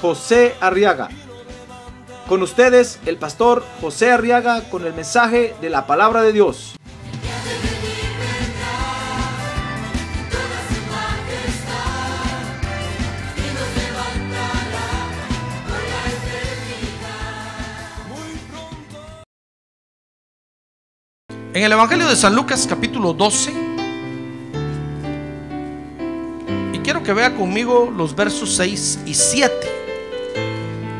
[0.00, 1.08] José Arriaga.
[2.28, 6.74] Con ustedes, el pastor José Arriaga con el mensaje de la palabra de Dios.
[21.54, 23.50] En el Evangelio de San Lucas capítulo 12,
[26.74, 29.85] y quiero que vea conmigo los versos 6 y 7.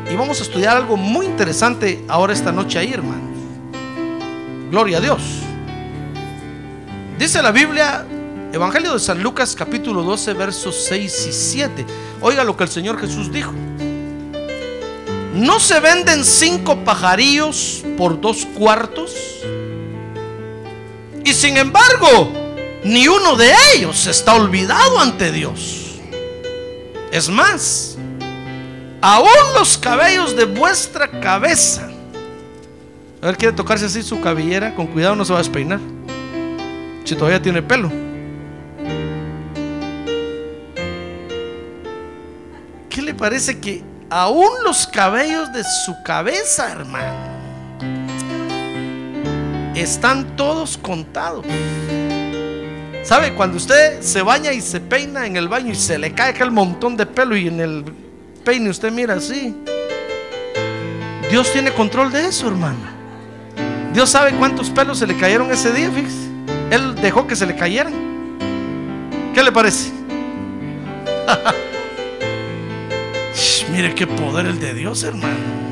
[0.09, 3.37] Y vamos a estudiar algo muy interesante ahora esta noche ahí, hermanos.
[4.71, 5.21] Gloria a Dios.
[7.19, 8.05] Dice la Biblia,
[8.53, 11.85] Evangelio de San Lucas capítulo 12, versos 6 y 7.
[12.21, 13.51] Oiga lo que el Señor Jesús dijo.
[15.33, 19.13] ¿No se venden cinco pajarillos por dos cuartos?
[21.23, 22.31] Y sin embargo,
[22.83, 25.95] ni uno de ellos está olvidado ante Dios.
[27.11, 27.96] Es más,
[29.07, 31.87] aún los cabellos de vuestra cabeza.
[33.21, 35.79] A ver, quiere tocarse así su cabellera, con cuidado no se va a despeinar.
[37.05, 37.89] Si todavía tiene pelo.
[42.89, 47.37] ¿Qué le parece que aún los cabellos de su cabeza, hermano?
[49.73, 51.45] están todos contados.
[53.03, 53.35] ¿Sabe?
[53.35, 56.51] Cuando usted se baña y se peina en el baño y se le cae aquel
[56.51, 57.85] montón de pelo y en el
[58.47, 59.53] peine usted mira así.
[61.29, 62.79] Dios tiene control de eso, hermano.
[63.91, 66.29] Dios sabe cuántos pelos se le cayeron ese día, fíjese.
[66.71, 67.93] Él dejó que se le cayeran.
[69.33, 69.91] ¿Qué le parece?
[73.73, 75.67] mire qué poder el de Dios, hermano.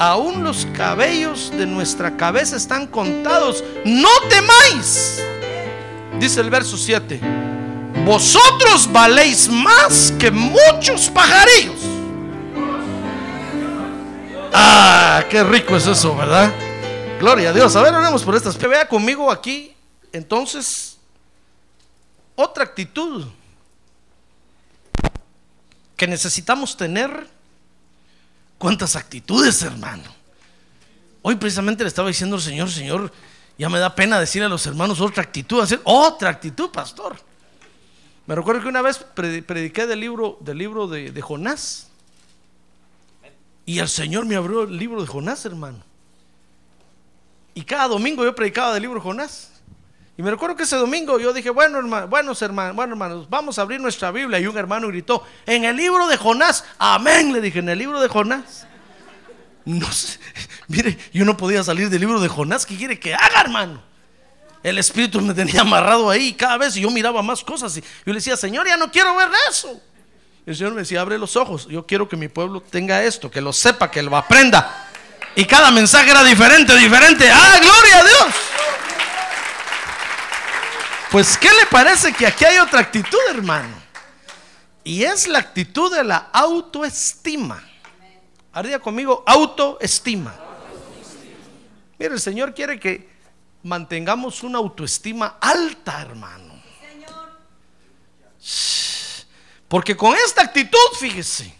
[0.00, 3.64] aún los cabellos de nuestra cabeza están contados.
[3.86, 5.24] No temáis,
[6.20, 7.18] dice el verso 7.
[8.08, 11.76] Vosotros valéis más que muchos pajarillos.
[14.54, 16.50] Ah, qué rico es eso, ¿verdad?
[17.20, 17.76] Gloria a Dios.
[17.76, 18.56] A ver, oremos por estas.
[18.56, 19.76] Vea conmigo aquí,
[20.10, 20.96] entonces,
[22.34, 23.26] otra actitud
[25.94, 27.28] que necesitamos tener
[28.58, 30.02] ¿Cuántas actitudes, hermano?
[31.22, 33.12] Hoy precisamente le estaba diciendo al Señor, Señor,
[33.56, 37.16] ya me da pena decirle a los hermanos otra actitud, hacer otra actitud, pastor.
[38.28, 41.88] Me recuerdo que una vez prediqué del libro, del libro de, Jonás.
[43.64, 45.78] Y el Señor me abrió el libro de Jonás, hermano.
[47.54, 49.62] Y cada domingo yo predicaba del libro de Jonás.
[50.18, 53.58] Y me recuerdo que ese domingo yo dije, bueno, hermano, buenos hermanos, bueno, hermanos, vamos
[53.58, 54.38] a abrir nuestra Biblia.
[54.38, 57.98] Y un hermano gritó, en el libro de Jonás, amén, le dije, en el libro
[57.98, 58.66] de Jonás.
[59.64, 60.18] No sé,
[60.68, 62.66] mire, yo no podía salir del libro de Jonás.
[62.66, 63.87] ¿Qué quiere que haga, hermano?
[64.62, 67.76] El espíritu me tenía amarrado ahí cada vez yo miraba más cosas.
[67.76, 69.80] Y yo le decía, Señor, ya no quiero ver eso.
[70.46, 71.66] Y el Señor me decía, abre los ojos.
[71.68, 74.88] Yo quiero que mi pueblo tenga esto, que lo sepa, que lo aprenda.
[75.36, 77.30] Y cada mensaje era diferente, diferente.
[77.30, 78.34] ¡Ah, gloria a Dios!
[81.10, 83.74] Pues, ¿qué le parece que aquí hay otra actitud, hermano?
[84.84, 87.62] Y es la actitud de la autoestima.
[88.52, 90.34] Arriba conmigo, autoestima.
[91.98, 93.08] Mire, el Señor quiere que
[93.68, 96.54] mantengamos una autoestima alta, hermano.
[99.68, 101.54] Porque con esta actitud, fíjese,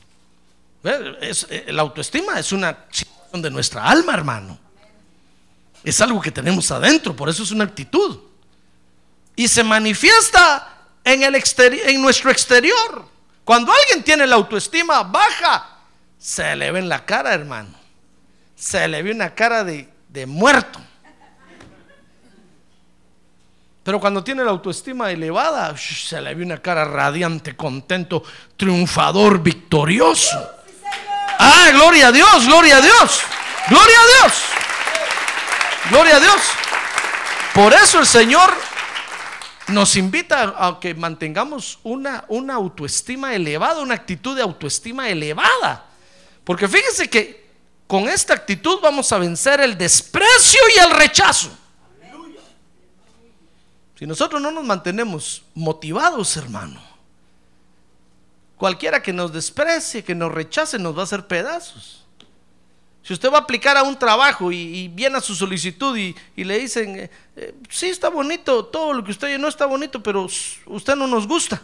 [0.82, 4.58] eh, la autoestima es una situación de nuestra alma, hermano.
[5.84, 8.19] Es algo que tenemos adentro, por eso es una actitud
[9.38, 10.69] y se manifiesta
[11.04, 13.08] en, el en nuestro exterior.
[13.44, 15.78] Cuando alguien tiene la autoestima baja,
[16.19, 17.70] se le ve en la cara, hermano.
[18.56, 20.81] Se le ve una cara de, de muerto.
[23.88, 28.23] Pero cuando tiene la autoestima elevada, se le ve una cara radiante, contento,
[28.55, 30.38] triunfador, victorioso.
[31.38, 33.23] Ah, gloria a Dios, gloria a Dios,
[33.70, 34.43] gloria a Dios,
[35.88, 36.37] gloria a Dios.
[37.55, 38.52] Por eso el Señor
[39.69, 45.87] nos invita a que mantengamos una, una autoestima elevada, una actitud de autoestima elevada.
[46.44, 47.49] Porque fíjense que
[47.87, 51.49] con esta actitud vamos a vencer el desprecio y el rechazo.
[53.99, 56.81] Si nosotros no nos mantenemos motivados, hermano,
[58.59, 62.05] Cualquiera que nos desprecie, que nos rechace, nos va a hacer pedazos.
[63.05, 66.59] Si usted va a aplicar a un trabajo y, viene a su solicitud y, le
[66.59, 70.27] dicen, eh, eh, sí está bonito, todo lo que usted llenó está bonito, pero
[70.67, 71.62] usted no nos gusta.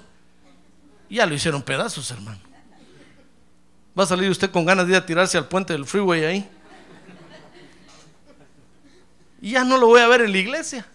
[1.11, 2.39] Ya lo hicieron pedazos, hermano.
[3.99, 6.49] Va a salir usted con ganas de ir a tirarse al puente del freeway ahí.
[9.43, 10.87] Y ya no lo voy a ver en la iglesia.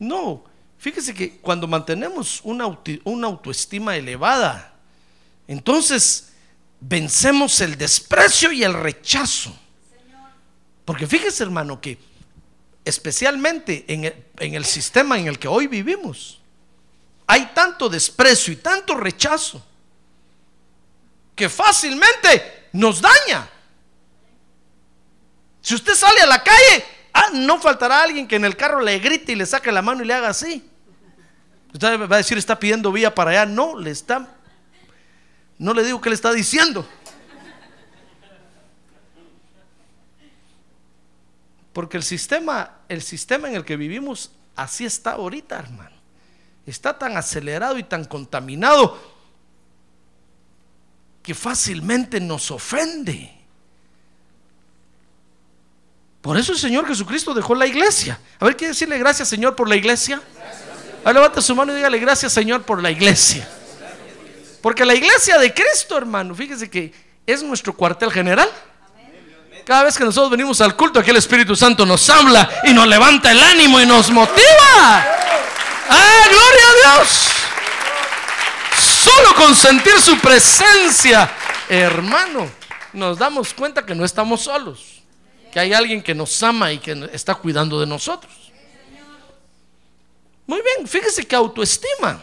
[0.00, 0.44] No,
[0.78, 2.66] fíjese que cuando mantenemos una,
[3.04, 4.74] una autoestima elevada,
[5.46, 6.32] entonces
[6.80, 9.54] vencemos el desprecio y el rechazo.
[10.86, 11.98] Porque fíjese hermano que
[12.84, 16.40] especialmente en el, en el, sistema en el que hoy vivimos,
[17.26, 19.62] hay tanto desprecio y tanto rechazo
[21.36, 23.48] que fácilmente nos daña.
[25.60, 28.98] Si usted sale a la calle, ah, no faltará alguien que en el carro le
[28.98, 30.68] grite y le saque la mano y le haga así.
[31.72, 33.46] Usted va a decir, está pidiendo vía para allá.
[33.46, 34.36] No, le está
[35.60, 36.88] no le digo qué le está diciendo.
[41.74, 45.94] Porque el sistema, el sistema en el que vivimos, así está ahorita, hermano.
[46.64, 48.98] Está tan acelerado y tan contaminado
[51.22, 53.39] que fácilmente nos ofende.
[56.20, 58.18] Por eso el Señor Jesucristo dejó la iglesia.
[58.38, 60.20] A ver, ¿quiere decirle gracias, Señor, por la iglesia?
[61.04, 63.48] A levanta su mano y dígale gracias, Señor, por la iglesia.
[64.60, 66.92] Porque la iglesia de Cristo, hermano, fíjese que
[67.26, 68.50] es nuestro cuartel general.
[69.64, 72.86] Cada vez que nosotros venimos al culto, aquí el Espíritu Santo nos habla y nos
[72.86, 75.06] levanta el ánimo y nos motiva.
[75.88, 77.28] ¡Ah, gloria a Dios!
[78.78, 81.30] Solo con sentir su presencia,
[81.68, 82.50] hermano,
[82.92, 84.99] nos damos cuenta que no estamos solos.
[85.52, 88.32] Que hay alguien que nos ama y que está cuidando de nosotros.
[90.46, 92.20] Muy bien, fíjese que autoestima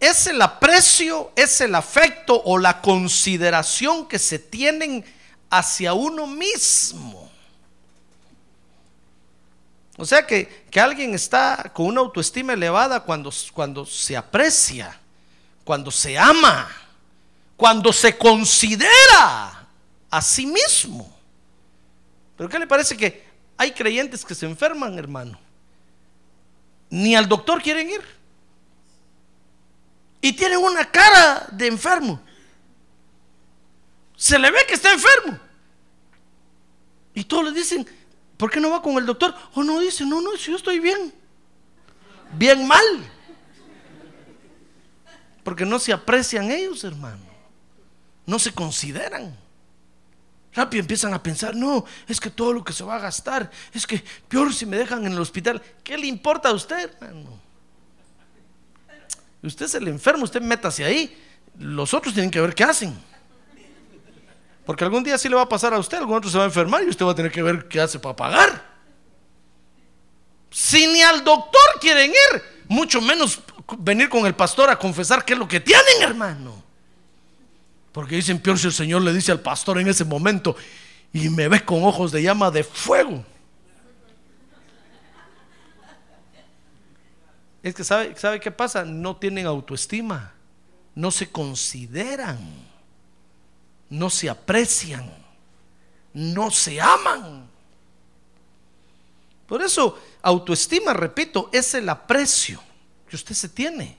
[0.00, 5.04] es el aprecio, es el afecto o la consideración que se tienen
[5.50, 7.30] hacia uno mismo.
[9.98, 15.00] O sea que, alguien está con una autoestima elevada cuando, cuando se aprecia,
[15.64, 16.68] cuando se ama,
[17.56, 19.66] cuando se considera
[20.10, 21.15] a sí mismo.
[22.36, 23.24] Pero ¿qué le parece que
[23.56, 25.38] hay creyentes que se enferman, hermano?
[26.90, 28.02] Ni al doctor quieren ir
[30.20, 32.20] y tienen una cara de enfermo.
[34.16, 35.38] Se le ve que está enfermo.
[37.14, 37.86] Y todos le dicen,
[38.36, 39.34] ¿por qué no va con el doctor?
[39.54, 41.14] O no dice, no, no, si yo estoy bien.
[42.32, 42.84] Bien mal.
[45.44, 47.24] Porque no se aprecian ellos, hermano.
[48.26, 49.36] No se consideran.
[50.56, 53.86] Rápido empiezan a pensar, no, es que todo lo que se va a gastar, es
[53.86, 55.62] que peor si me dejan en el hospital.
[55.84, 57.38] ¿Qué le importa a usted, hermano?
[59.42, 61.14] Usted es el enfermo, usted métase ahí.
[61.58, 62.98] Los otros tienen que ver qué hacen.
[64.64, 66.46] Porque algún día sí le va a pasar a usted, algún otro se va a
[66.46, 68.76] enfermar y usted va a tener que ver qué hace para pagar.
[70.50, 73.40] Si ni al doctor quieren ir, mucho menos
[73.78, 76.65] venir con el pastor a confesar qué es lo que tienen, hermano.
[77.96, 80.54] Porque dicen, peor si el Señor le dice al pastor en ese momento
[81.14, 83.24] y me ve con ojos de llama de fuego.
[87.62, 88.84] Es que sabe, ¿sabe qué pasa?
[88.84, 90.34] No tienen autoestima,
[90.94, 92.38] no se consideran,
[93.88, 95.10] no se aprecian,
[96.12, 97.48] no se aman.
[99.46, 102.62] Por eso, autoestima, repito, es el aprecio
[103.08, 103.96] que usted se tiene.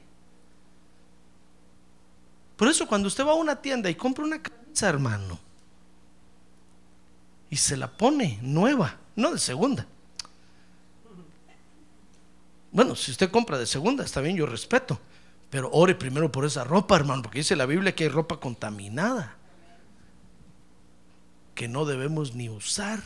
[2.58, 5.40] Por eso cuando usted va a una tienda y compra una camisa, hermano,
[7.50, 9.88] y se la pone nueva, no de segunda,
[12.72, 15.00] bueno, si usted compra de segunda, está bien, yo respeto.
[15.50, 19.38] Pero ore primero por esa ropa, hermano, porque dice la Biblia que hay ropa contaminada
[21.56, 23.02] que no debemos ni usar.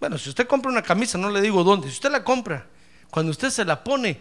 [0.00, 2.66] Bueno, si usted compra una camisa, no le digo dónde, si usted la compra,
[3.08, 4.20] cuando usted se la pone,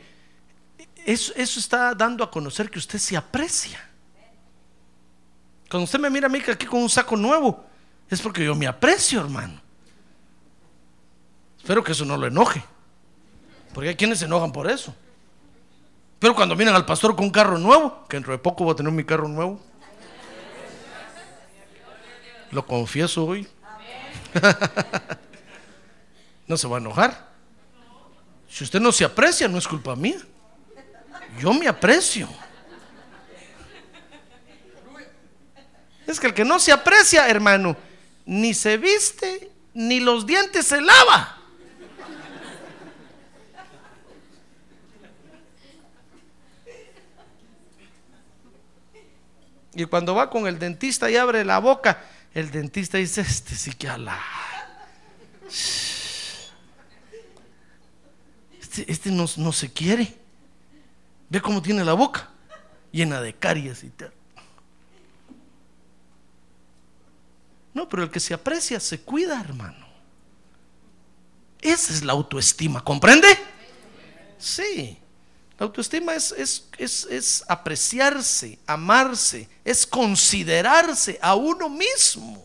[1.05, 3.79] eso, eso está dando a conocer que usted se aprecia.
[5.69, 7.65] Cuando usted me mira a mí aquí con un saco nuevo,
[8.09, 9.61] es porque yo me aprecio, hermano.
[11.57, 12.63] Espero que eso no lo enoje.
[13.73, 14.93] Porque hay quienes se enojan por eso.
[16.19, 18.75] Pero cuando miran al pastor con un carro nuevo, que dentro de poco voy a
[18.75, 19.59] tener mi carro nuevo.
[22.51, 23.47] Lo confieso hoy.
[26.47, 27.31] no se va a enojar.
[28.49, 30.19] Si usted no se aprecia, no es culpa mía.
[31.39, 32.27] Yo me aprecio.
[36.07, 37.77] Es que el que no se aprecia, hermano,
[38.25, 41.37] ni se viste, ni los dientes se lava.
[49.73, 53.71] Y cuando va con el dentista y abre la boca, el dentista dice, este sí
[53.71, 54.19] que ala.
[58.59, 60.20] Este, este no, no se quiere.
[61.31, 62.27] Ve cómo tiene la boca,
[62.91, 64.11] llena de caries y tal.
[67.73, 69.87] No, pero el que se aprecia se cuida, hermano.
[71.61, 73.29] Esa es la autoestima, ¿comprende?
[74.37, 74.97] Sí.
[75.57, 82.43] La autoestima es, es, es, es apreciarse, amarse, es considerarse a uno mismo.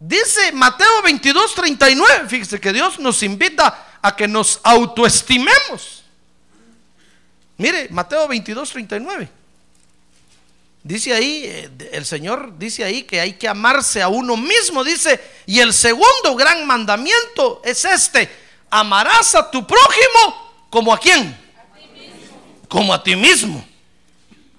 [0.00, 6.01] Dice Mateo 22, 39, fíjese que Dios nos invita a que nos autoestimemos.
[7.62, 9.28] Mire, Mateo 22, 39.
[10.82, 14.82] Dice ahí, eh, el Señor dice ahí que hay que amarse a uno mismo.
[14.82, 18.28] Dice, y el segundo gran mandamiento es este,
[18.68, 21.38] amarás a tu prójimo como a quién.
[22.66, 23.64] Como a ti mismo.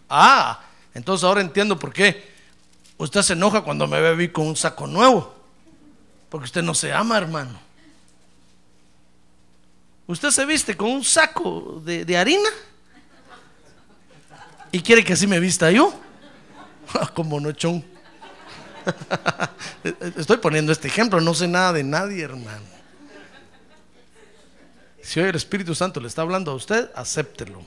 [0.10, 0.62] Ah,
[0.94, 2.32] entonces ahora entiendo por qué
[2.96, 5.36] usted se enoja cuando me ve con un saco nuevo.
[6.30, 7.60] Porque usted no se ama, hermano.
[10.08, 12.50] Usted se viste con un saco de harina
[14.74, 15.94] y quiere que así me vista yo.
[17.14, 17.86] Como no chon.
[20.18, 22.66] Estoy poniendo este ejemplo, no sé nada de nadie, hermano.
[25.02, 27.64] Si hoy el Espíritu Santo le está hablando a usted, acéptelo.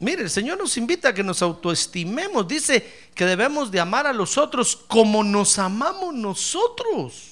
[0.00, 2.48] Mire, el Señor nos invita a que nos autoestimemos.
[2.48, 7.29] Dice que debemos de amar a los otros como nos amamos nosotros.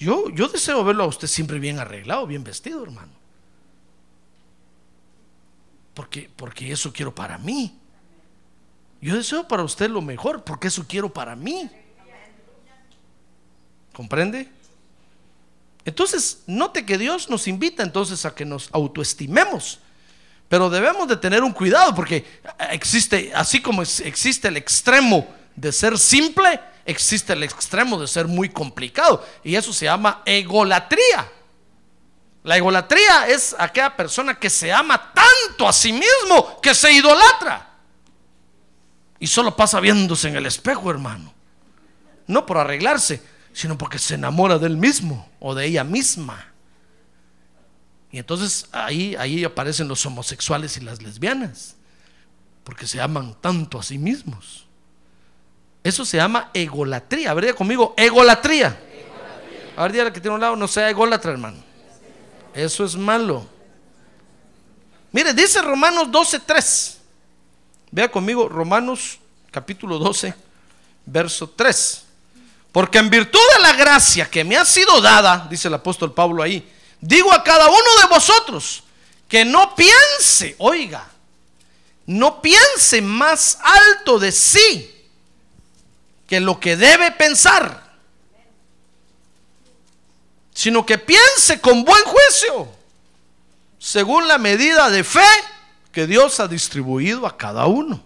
[0.00, 3.12] Yo, yo deseo verlo a usted siempre bien arreglado, bien vestido, hermano.
[5.92, 7.78] Porque, porque eso quiero para mí.
[9.02, 11.70] Yo deseo para usted lo mejor, porque eso quiero para mí.
[13.92, 14.48] ¿Comprende?
[15.84, 19.80] Entonces, note que Dios nos invita entonces a que nos autoestimemos.
[20.48, 22.24] Pero debemos de tener un cuidado porque
[22.70, 28.48] existe, así como existe el extremo de ser simple, existe el extremo de ser muy
[28.48, 31.30] complicado y eso se llama egolatría.
[32.42, 37.68] La egolatría es aquella persona que se ama tanto a sí mismo que se idolatra.
[39.18, 41.34] Y solo pasa viéndose en el espejo, hermano.
[42.26, 43.22] No por arreglarse,
[43.52, 46.46] sino porque se enamora del mismo o de ella misma.
[48.10, 51.76] Y entonces ahí, ahí aparecen los homosexuales y las lesbianas,
[52.64, 54.66] porque se aman tanto a sí mismos.
[55.82, 57.30] Eso se llama egolatría.
[57.30, 58.78] A ver, conmigo, egolatría.
[59.76, 61.62] A ver, dígale que tiene un lado, no sea ególatra, hermano.
[62.54, 63.46] Eso es malo.
[65.12, 66.96] Mire, dice Romanos 12:3.
[67.90, 69.18] Vea conmigo, Romanos
[69.50, 70.34] capítulo 12,
[71.06, 72.04] verso 3.
[72.72, 76.42] Porque en virtud de la gracia que me ha sido dada, dice el apóstol Pablo
[76.42, 76.70] ahí,
[77.00, 78.84] digo a cada uno de vosotros
[79.26, 81.08] que no piense, oiga,
[82.06, 84.99] no piense más alto de sí
[86.30, 87.90] que lo que debe pensar,
[90.54, 92.68] sino que piense con buen juicio,
[93.80, 95.26] según la medida de fe
[95.90, 98.00] que Dios ha distribuido a cada uno.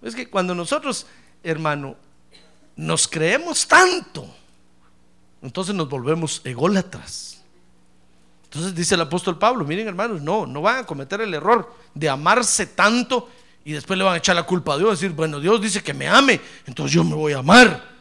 [0.00, 1.06] Es que cuando nosotros,
[1.42, 1.96] hermano,
[2.76, 4.26] nos creemos tanto,
[5.42, 7.42] entonces nos volvemos ególatras.
[8.44, 12.08] Entonces dice el apóstol Pablo, miren hermanos, no, no van a cometer el error de
[12.08, 13.28] amarse tanto
[13.64, 15.94] y después le van a echar la culpa a Dios, decir, bueno, Dios dice que
[15.94, 17.92] me ame, entonces yo me voy a amar.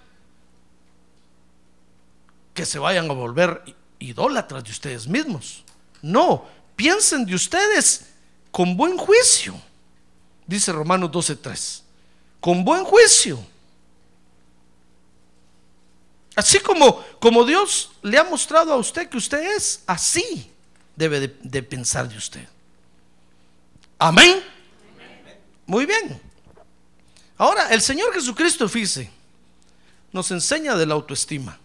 [2.53, 3.63] Que se vayan a volver
[3.98, 5.63] idólatras de ustedes mismos.
[6.01, 8.08] No, piensen de ustedes
[8.51, 9.55] con buen juicio.
[10.46, 11.82] Dice Romanos 12:3.
[12.41, 13.39] Con buen juicio.
[16.36, 20.51] Así como, como Dios le ha mostrado a usted que usted es, así
[20.96, 22.48] debe de, de pensar de usted.
[23.98, 24.52] Amén.
[25.65, 26.22] Muy bien.
[27.38, 29.10] Ahora, el Señor Jesucristo, fíjese,
[30.12, 31.58] nos enseña de la autoestima.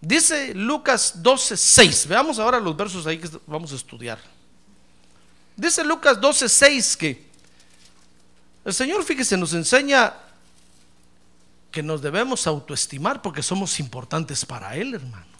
[0.00, 2.06] Dice Lucas 12, 6.
[2.08, 4.18] Veamos ahora los versos ahí que vamos a estudiar.
[5.56, 7.32] Dice Lucas 12, 6 que
[8.64, 10.14] el Señor, fíjese, nos enseña
[11.70, 15.32] que nos debemos autoestimar porque somos importantes para Él, hermano.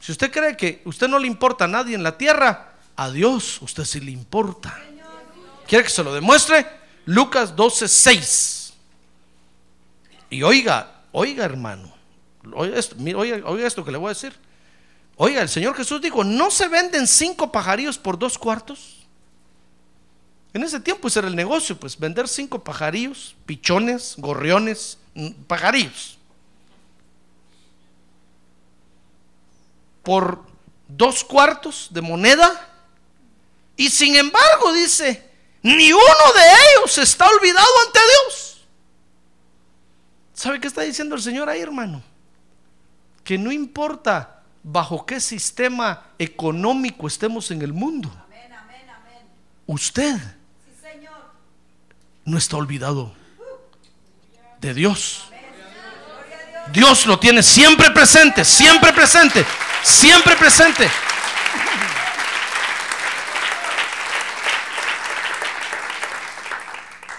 [0.00, 3.60] Si usted cree que usted no le importa a nadie en la tierra, a Dios
[3.62, 4.78] usted sí le importa.
[5.66, 6.66] ¿Quiere que se lo demuestre?
[7.04, 8.72] Lucas 12, 6.
[10.30, 11.92] Y oiga, oiga hermano,
[12.52, 14.34] oiga esto, oiga, esto que le voy a decir.
[15.16, 19.06] Oiga, el Señor Jesús dijo, ¿no se venden cinco pajarillos por dos cuartos?
[20.52, 24.98] En ese tiempo ese era el negocio, pues vender cinco pajarillos, pichones, gorriones,
[25.46, 26.18] pajarillos.
[30.02, 30.42] Por
[30.88, 32.75] dos cuartos de moneda.
[33.76, 35.30] Y sin embargo, dice,
[35.62, 36.42] ni uno de
[36.80, 38.66] ellos está olvidado ante Dios.
[40.32, 42.02] ¿Sabe qué está diciendo el Señor ahí, hermano?
[43.24, 48.10] Que no importa bajo qué sistema económico estemos en el mundo.
[49.66, 50.16] Usted
[52.24, 53.14] no está olvidado
[54.60, 55.24] de Dios.
[56.72, 59.44] Dios lo tiene siempre presente, siempre presente,
[59.82, 60.90] siempre presente.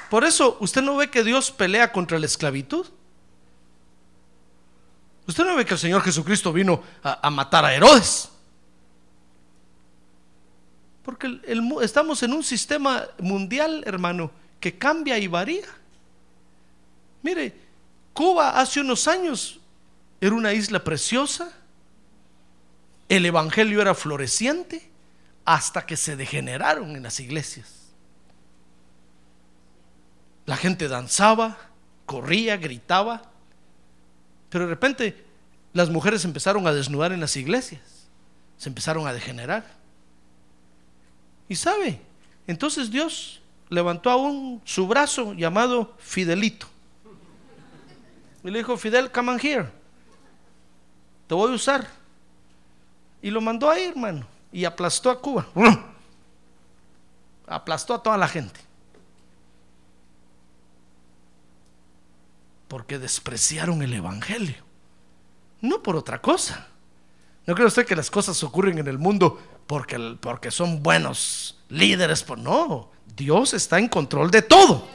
[0.09, 2.87] Por eso usted no ve que Dios pelea contra la esclavitud.
[5.27, 8.29] Usted no ve que el Señor Jesucristo vino a, matar a Herodes.
[11.03, 11.41] Porque
[11.81, 15.67] estamos en un sistema mundial, hermano, que cambia y varía.
[17.21, 17.53] Mire,
[18.13, 19.59] Cuba hace unos años
[20.21, 21.51] era una isla preciosa,
[23.09, 24.89] el evangelio era floreciente,
[25.45, 27.86] hasta que se degeneraron en las iglesias.
[30.47, 31.57] La gente danzaba,
[32.05, 33.21] corría, gritaba,
[34.49, 35.25] pero de repente
[35.73, 37.81] las mujeres empezaron a desnudar en las iglesias,
[38.57, 39.65] se empezaron a degenerar.
[41.49, 42.01] Y sabe,
[42.47, 46.67] entonces Dios levantó aún su brazo llamado Fidelito.
[48.43, 49.69] Y le dijo, Fidel, come on here.
[51.27, 51.85] Te voy a usar.
[53.21, 54.25] Y lo mandó ahí, hermano.
[54.53, 55.45] Y aplastó a Cuba.
[57.47, 58.66] Aplastó a toda la gente.
[62.67, 64.63] Porque despreciaron el Evangelio.
[65.61, 66.67] No por otra cosa.
[67.45, 72.23] No cree usted que las cosas ocurren en el mundo porque, porque son buenos líderes.
[72.23, 74.87] Pues no, Dios está en control de todo.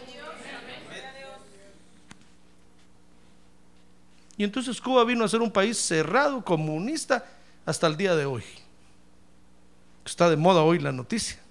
[4.37, 7.25] Y entonces Cuba vino a ser un país cerrado, comunista,
[7.64, 8.42] hasta el día de hoy.
[10.05, 11.41] Está de moda hoy la noticia.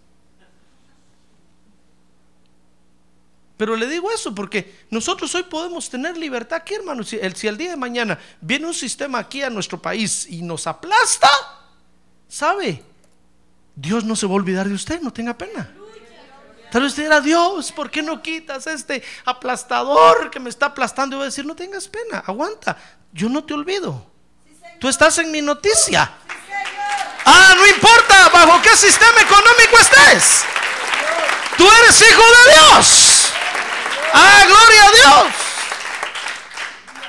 [3.61, 7.09] Pero le digo eso porque nosotros hoy podemos tener libertad aquí, hermanos.
[7.09, 10.41] Si el, si el día de mañana viene un sistema aquí a nuestro país y
[10.41, 11.29] nos aplasta,
[12.27, 12.83] ¿sabe?
[13.75, 15.69] Dios no se va a olvidar de usted, no tenga pena.
[16.71, 21.15] Tal vez usted dirá, Dios, ¿por qué no quitas este aplastador que me está aplastando?
[21.15, 22.75] Y voy a decir, no tengas pena, aguanta,
[23.13, 24.07] yo no te olvido.
[24.79, 26.11] Tú estás en mi noticia.
[27.25, 30.45] Ah, no importa bajo qué sistema económico estés.
[31.55, 33.10] Tú eres hijo de Dios.
[34.13, 35.33] Ah, gloria a Dios.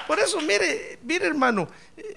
[0.06, 2.16] Por eso, mire, mire hermano, eh,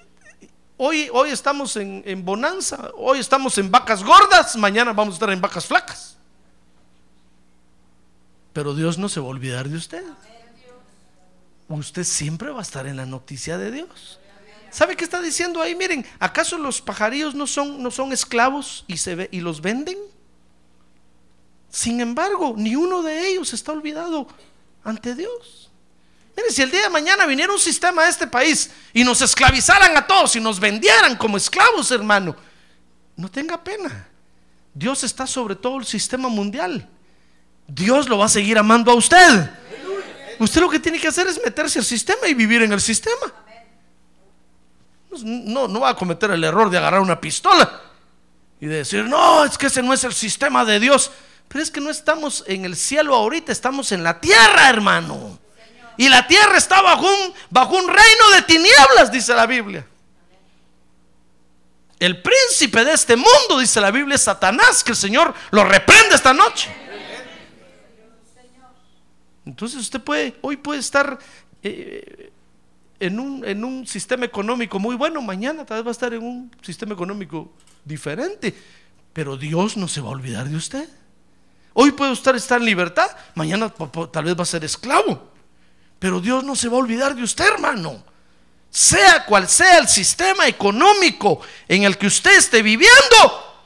[0.76, 5.30] hoy, hoy estamos en, en bonanza, hoy estamos en vacas gordas, mañana vamos a estar
[5.30, 6.16] en vacas flacas.
[8.52, 10.02] Pero Dios no se va a olvidar de usted.
[11.68, 14.20] Usted siempre va a estar en la noticia de Dios.
[14.70, 15.74] ¿Sabe qué está diciendo ahí?
[15.74, 19.96] Miren, ¿acaso los pajarillos no son, no son esclavos y, se ve, y los venden?
[21.70, 24.26] Sin embargo, ni uno de ellos está olvidado
[24.86, 25.68] ante Dios.
[26.36, 29.96] Miren, si el día de mañana viniera un sistema a este país y nos esclavizaran
[29.96, 32.36] a todos y nos vendieran como esclavos, hermano,
[33.16, 34.08] no tenga pena.
[34.72, 36.88] Dios está sobre todo el sistema mundial.
[37.66, 39.50] Dios lo va a seguir amando a usted.
[40.38, 43.32] Usted lo que tiene que hacer es meterse al sistema y vivir en el sistema.
[45.22, 47.80] No, no va a cometer el error de agarrar una pistola
[48.60, 51.10] y de decir, no, es que ese no es el sistema de Dios.
[51.48, 55.38] Pero es que no estamos en el cielo ahorita, estamos en la tierra, hermano.
[55.96, 59.86] Y la tierra está bajo un, bajo un reino de tinieblas, dice la Biblia.
[61.98, 66.14] El príncipe de este mundo, dice la Biblia, es Satanás, que el Señor lo reprende
[66.14, 66.68] esta noche.
[69.46, 71.18] Entonces usted puede, hoy puede estar
[71.62, 72.30] eh,
[73.00, 76.22] en, un, en un sistema económico muy bueno, mañana tal vez va a estar en
[76.22, 77.52] un sistema económico
[77.84, 78.54] diferente,
[79.12, 80.88] pero Dios no se va a olvidar de usted.
[81.78, 83.70] Hoy puede usted estar en libertad, mañana
[84.10, 85.30] tal vez va a ser esclavo,
[85.98, 88.02] pero Dios no se va a olvidar de usted, hermano.
[88.70, 93.60] Sea cual sea el sistema económico en el que usted esté viviendo,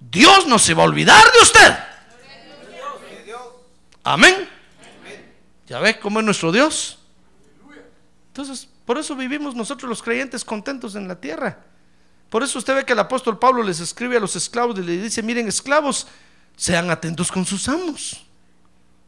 [0.00, 1.78] Dios no se va a olvidar de usted.
[4.04, 4.48] Amén.
[5.66, 6.98] ¿Ya ves cómo es nuestro Dios?
[8.28, 11.58] Entonces, por eso vivimos nosotros los creyentes contentos en la tierra.
[12.30, 15.02] Por eso usted ve que el apóstol Pablo les escribe a los esclavos y les
[15.02, 16.06] dice, miren esclavos,
[16.56, 18.24] sean atentos con sus amos.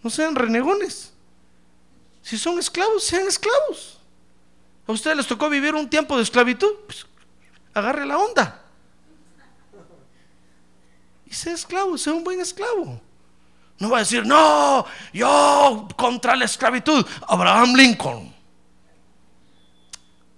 [0.02, 1.12] No sean renegones.
[2.22, 3.98] Si son esclavos, sean esclavos.
[4.86, 7.06] A ustedes les tocó vivir un tiempo de esclavitud, pues
[7.72, 8.62] agarre la onda.
[11.26, 13.00] Y sea esclavo, sea un buen esclavo.
[13.78, 18.34] No va a decir, no, yo contra la esclavitud, Abraham Lincoln.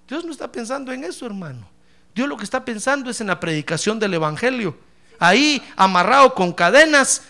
[0.09, 1.69] Dios no está pensando en eso, hermano.
[2.14, 4.79] Dios lo que está pensando es en la predicación del Evangelio.
[5.19, 7.23] Ahí, amarrado con cadenas,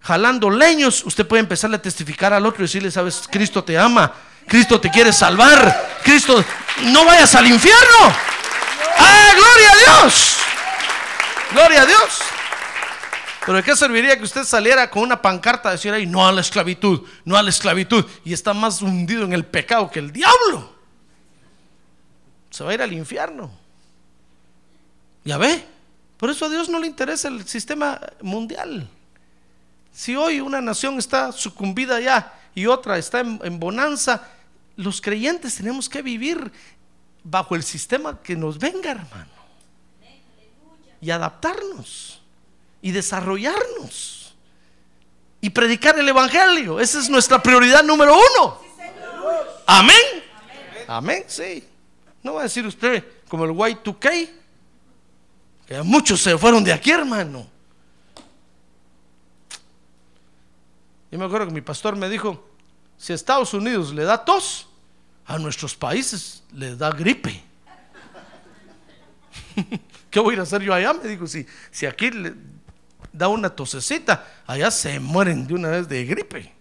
[0.00, 4.12] jalando leños, usted puede empezarle a testificar al otro y decirle, sabes, Cristo te ama,
[4.46, 6.44] Cristo te quiere salvar, Cristo,
[6.84, 8.14] no vayas al infierno.
[8.98, 10.36] ¡Ah, gloria a Dios!
[11.52, 12.20] Gloria a Dios.
[13.44, 16.32] Pero ¿de qué serviría que usted saliera con una pancarta a decir ahí, no a
[16.32, 20.12] la esclavitud, no a la esclavitud, y está más hundido en el pecado que el
[20.12, 20.74] diablo?
[22.50, 23.50] Se va a ir al infierno.
[25.24, 25.64] Ya ve,
[26.20, 28.86] por eso a Dios no le interesa el sistema mundial.
[29.90, 34.28] Si hoy una nación está sucumbida ya y otra está en, en bonanza,
[34.76, 36.52] los creyentes tenemos que vivir
[37.24, 39.30] bajo el sistema que nos venga, hermano.
[41.00, 42.20] Y adaptarnos
[42.82, 44.34] y desarrollarnos
[45.40, 46.80] y predicar el Evangelio.
[46.80, 48.60] Esa es nuestra prioridad número uno.
[49.66, 49.96] Amén.
[50.86, 51.66] Amén, sí.
[52.22, 54.39] No va a decir usted como el Y2K, que
[55.84, 57.46] muchos se fueron de aquí, hermano.
[61.10, 62.48] Yo me acuerdo que mi pastor me dijo,
[62.96, 64.68] si Estados Unidos le da tos,
[65.26, 67.42] a nuestros países les da gripe.
[70.10, 70.92] ¿Qué voy a a hacer yo allá?
[70.92, 72.34] Me dijo, si, si aquí le
[73.12, 76.52] da una tosecita, allá se mueren de una vez de gripe.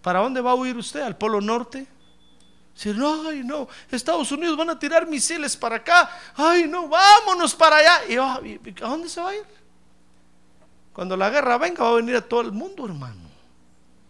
[0.00, 1.00] ¿Para dónde va a huir usted?
[1.00, 1.86] ¿Al Polo Norte?
[2.84, 6.10] No, ay no, Estados Unidos van a tirar misiles para acá.
[6.36, 8.00] Ay no, vámonos para allá.
[8.08, 9.44] Y, ah, y- ¿A dónde se va a ir?
[10.92, 13.26] Cuando la guerra venga va a venir a todo el mundo, hermano.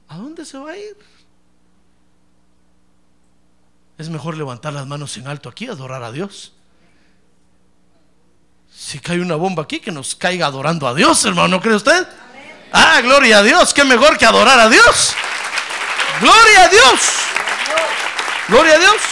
[0.09, 0.97] ¿A dónde se va a ir?
[3.99, 6.53] Es mejor levantar las manos en alto aquí adorar a Dios.
[8.75, 12.07] Si cae una bomba aquí, que nos caiga adorando a Dios, hermano, ¿no cree usted?
[12.73, 15.15] Ah, gloria a Dios, qué mejor que adorar a Dios.
[16.21, 17.01] Gloria a Dios.
[18.49, 19.03] Gloria a Dios.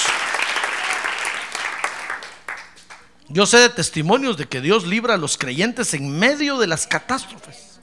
[3.28, 6.86] Yo sé de testimonios de que Dios libra a los creyentes en medio de las
[6.86, 7.80] catástrofes.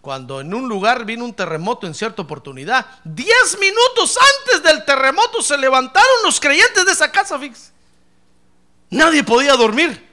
[0.00, 5.42] Cuando en un lugar vino un terremoto en cierta oportunidad, 10 minutos antes del terremoto
[5.42, 7.70] se levantaron los creyentes de esa casa, fíjese.
[8.90, 10.10] Nadie podía dormir.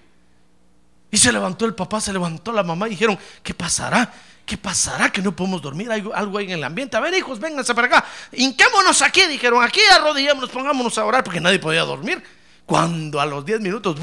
[1.09, 4.13] Y se levantó el papá, se levantó la mamá y dijeron, ¿qué pasará?
[4.49, 5.91] ¿Qué pasará que no podemos dormir?
[5.91, 6.97] Hay algo hay en el ambiente.
[6.97, 8.05] A ver, hijos, vénganse para acá.
[8.31, 12.23] Hinquémonos aquí, dijeron, aquí arrodillémonos, pongámonos a orar porque nadie podía dormir.
[12.65, 13.95] Cuando a los 10 minutos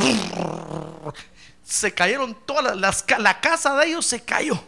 [1.65, 4.63] se cayeron todas las, la casa de ellos se cayó.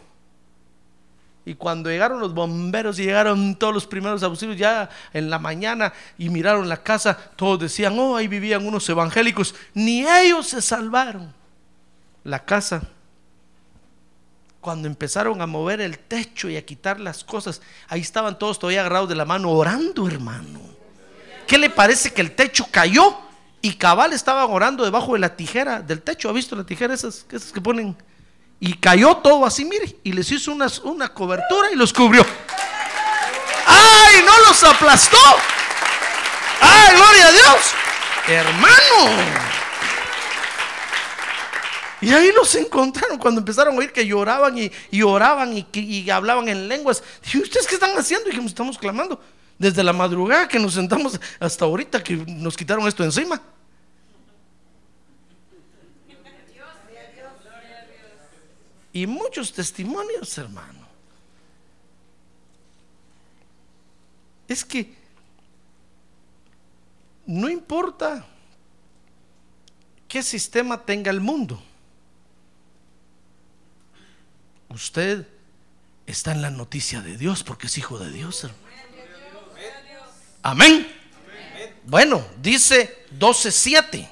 [1.45, 5.93] Y cuando llegaron los bomberos y llegaron todos los primeros auxilios ya en la mañana
[6.17, 9.55] y miraron la casa, todos decían, oh, ahí vivían unos evangélicos.
[9.73, 11.33] Ni ellos se salvaron.
[12.25, 12.81] La casa,
[14.61, 18.81] cuando empezaron a mover el techo y a quitar las cosas, ahí estaban todos todavía
[18.81, 20.59] agarrados de la mano orando, hermano.
[21.47, 23.17] ¿Qué le parece que el techo cayó?
[23.61, 26.29] Y cabal estaban orando debajo de la tijera del techo.
[26.29, 27.97] ¿Ha visto la tijera esas, que ponen?
[28.59, 30.51] Y cayó todo así, mire, y les hizo
[30.83, 32.25] una cobertura y los cubrió.
[33.65, 35.17] ¡Ay, no los aplastó!
[36.61, 37.73] ¡Ay, gloria a Dios!
[38.27, 39.58] Hermano.
[42.01, 46.47] Y ahí los encontraron cuando empezaron a oír que lloraban y, y oraban y, hablaban
[46.47, 47.03] en lenguas.
[47.23, 48.27] Dije, ¿ustedes qué están haciendo?
[48.27, 49.21] Y dijimos, estamos clamando.
[49.57, 53.41] Desde la madrugada que nos sentamos hasta ahorita que nos quitaron esto encima.
[58.93, 60.87] Y muchos testimonios, hermano.
[64.47, 64.93] Es que
[67.27, 68.25] no importa
[70.07, 71.61] qué sistema tenga el mundo.
[74.69, 75.27] Usted
[76.05, 78.69] está en la noticia de Dios porque es hijo de Dios, hermano.
[80.41, 80.95] Amén.
[81.83, 84.09] Bueno, dice 12:7.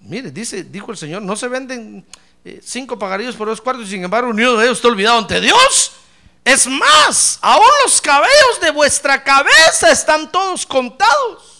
[0.00, 2.06] Mire, dice, dijo el Señor, no se venden
[2.44, 5.92] eh, cinco pagarillos por dos cuartos sin embargo unido de ellos está olvidado ante Dios.
[6.44, 11.57] Es más, aún los cabellos de vuestra cabeza están todos contados.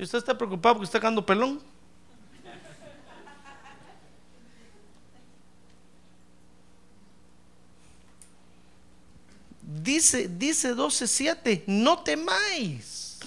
[0.00, 1.60] ¿Y usted está preocupado porque está quedando pelón?
[9.60, 13.18] Dice, dice 12:7, no temáis.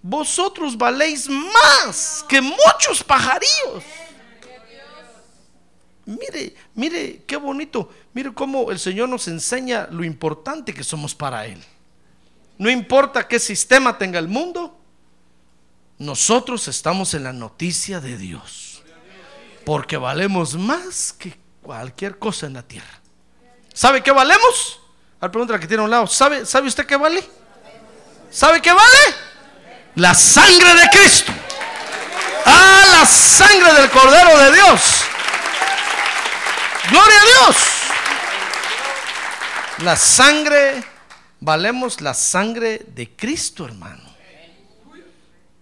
[0.00, 3.84] Vosotros valéis más que muchos pajarillos.
[6.06, 7.92] Mire, mire, qué bonito.
[8.14, 11.62] Mire cómo el Señor nos enseña lo importante que somos para Él.
[12.56, 14.79] No importa qué sistema tenga el mundo,
[16.00, 18.82] nosotros estamos en la noticia de Dios.
[19.66, 23.00] Porque valemos más que cualquier cosa en la tierra.
[23.74, 24.80] ¿Sabe qué valemos?
[25.20, 27.22] Al pregunta que tiene a un lado, ¿sabe, ¿sabe usted qué vale?
[28.30, 29.14] ¿Sabe qué vale?
[29.96, 31.32] La sangre de Cristo.
[32.46, 34.80] Ah, la sangre del Cordero de Dios.
[36.90, 37.56] Gloria a Dios.
[39.82, 40.82] La sangre,
[41.40, 44.09] valemos la sangre de Cristo, hermano.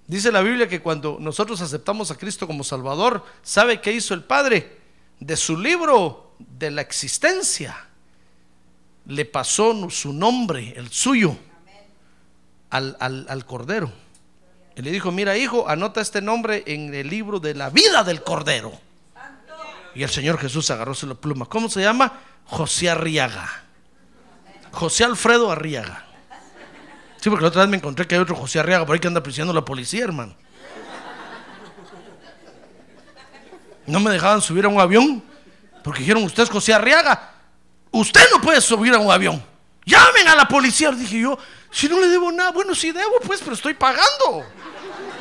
[0.08, 4.24] Dice la Biblia que cuando nosotros aceptamos a Cristo como Salvador, ¿sabe qué hizo el
[4.24, 4.78] Padre?
[5.20, 7.86] De su libro de la existencia,
[9.04, 11.36] le pasó su nombre, el suyo,
[12.70, 13.92] al, al, al Cordero.
[14.76, 18.22] Y le dijo, mira hijo, anota este nombre en el libro de la vida del
[18.22, 18.72] Cordero.
[19.94, 21.44] Y el Señor Jesús agarró la pluma.
[21.46, 22.20] ¿Cómo se llama?
[22.46, 23.64] José Arriaga.
[24.72, 26.07] José Alfredo Arriaga.
[27.20, 29.08] Sí, porque la otra vez me encontré que hay otro José Arriaga por ahí que
[29.08, 30.34] anda persiguiendo la policía, hermano.
[33.86, 35.22] No me dejaban subir a un avión
[35.82, 37.32] porque dijeron, usted es José Arriaga.
[37.90, 39.42] Usted no puede subir a un avión.
[39.84, 40.90] Llamen a la policía.
[40.90, 41.38] Dije yo,
[41.70, 44.44] si no le debo nada, bueno, sí debo, pues, pero estoy pagando.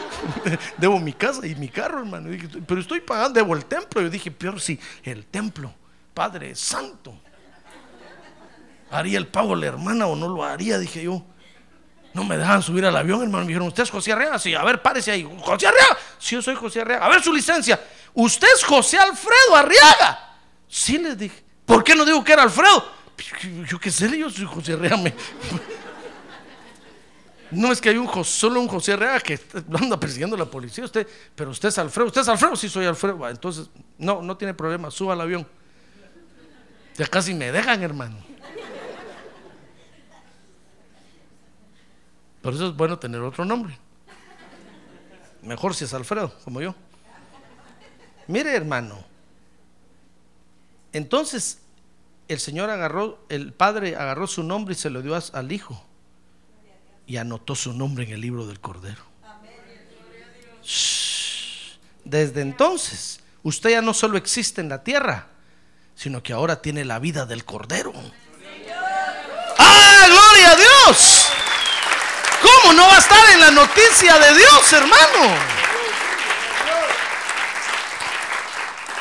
[0.78, 2.30] debo mi casa y mi carro, hermano.
[2.30, 4.02] Dije, pero estoy pagando, debo el templo.
[4.02, 5.74] Yo dije, peor si el templo,
[6.14, 7.18] Padre Santo.
[8.92, 10.78] ¿Haría el pago la hermana o no lo haría?
[10.78, 11.24] Dije yo.
[12.18, 13.46] No me dejan subir al avión, hermano.
[13.46, 14.40] Me dijeron, ¿usted es José Arriaga?
[14.40, 15.22] Sí, a ver, párese ahí.
[15.40, 15.98] ¿José Arriaga?
[16.18, 17.06] Sí, yo soy José Arriaga.
[17.06, 17.80] A ver su licencia.
[18.12, 20.36] ¿Usted es José Alfredo Arriaga?
[20.68, 21.44] Sí, les dije.
[21.64, 22.92] ¿Por qué no digo que era Alfredo?
[23.70, 24.98] Yo qué sé, yo soy José Arriaga.
[24.98, 25.14] Me...
[27.52, 29.40] No es que hay un solo un José Arriaga que
[29.80, 30.86] anda persiguiendo a la policía.
[30.86, 32.08] Usted, pero usted es Alfredo.
[32.08, 32.56] ¿Usted es Alfredo?
[32.56, 33.30] Sí, soy Alfredo.
[33.30, 34.90] Entonces, no, no tiene problema.
[34.90, 35.48] Suba al avión.
[36.98, 38.18] Ya casi me dejan, hermano.
[42.48, 43.78] Por eso es bueno tener otro nombre.
[45.42, 46.74] Mejor si es Alfredo, como yo.
[48.28, 49.04] Mire, hermano.
[50.94, 51.60] Entonces,
[52.30, 55.86] el Señor agarró, el Padre agarró su nombre y se lo dio al Hijo.
[57.06, 59.04] Y anotó su nombre en el libro del Cordero.
[62.06, 65.28] Desde entonces, usted ya no solo existe en la tierra,
[65.96, 67.92] sino que ahora tiene la vida del Cordero.
[69.58, 71.28] ¡Ah, gloria a Dios!
[72.42, 75.58] ¿Cómo no va a estar en la noticia de Dios, hermano?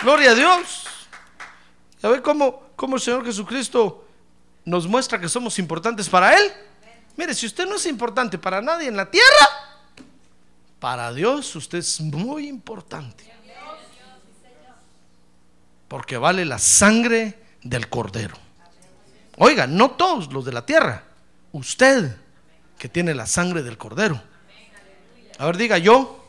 [0.03, 0.87] Gloria a Dios.
[2.03, 4.07] ¿Ya ve cómo, cómo el Señor Jesucristo
[4.64, 6.53] nos muestra que somos importantes para Él?
[7.16, 9.49] Mire, si usted no es importante para nadie en la tierra,
[10.79, 13.33] para Dios usted es muy importante.
[15.88, 18.37] Porque vale la sangre del cordero.
[19.38, 21.05] Oiga, no todos los de la tierra,
[21.53, 22.16] usted
[22.79, 24.21] que tiene la sangre del cordero.
[25.39, 26.25] A ver, diga yo,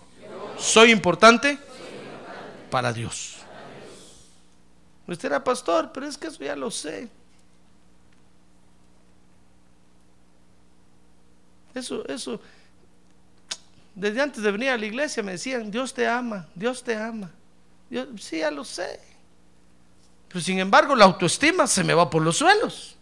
[0.57, 1.57] soy importante
[2.69, 3.37] para Dios.
[5.07, 7.09] Usted era pastor, pero es que eso ya lo sé.
[11.73, 12.41] Eso, eso,
[13.93, 17.31] desde antes de venir a la iglesia me decían, Dios te ama, Dios te ama.
[17.89, 18.99] Yo, sí, ya lo sé.
[20.27, 22.95] Pero sin embargo, la autoestima se me va por los suelos.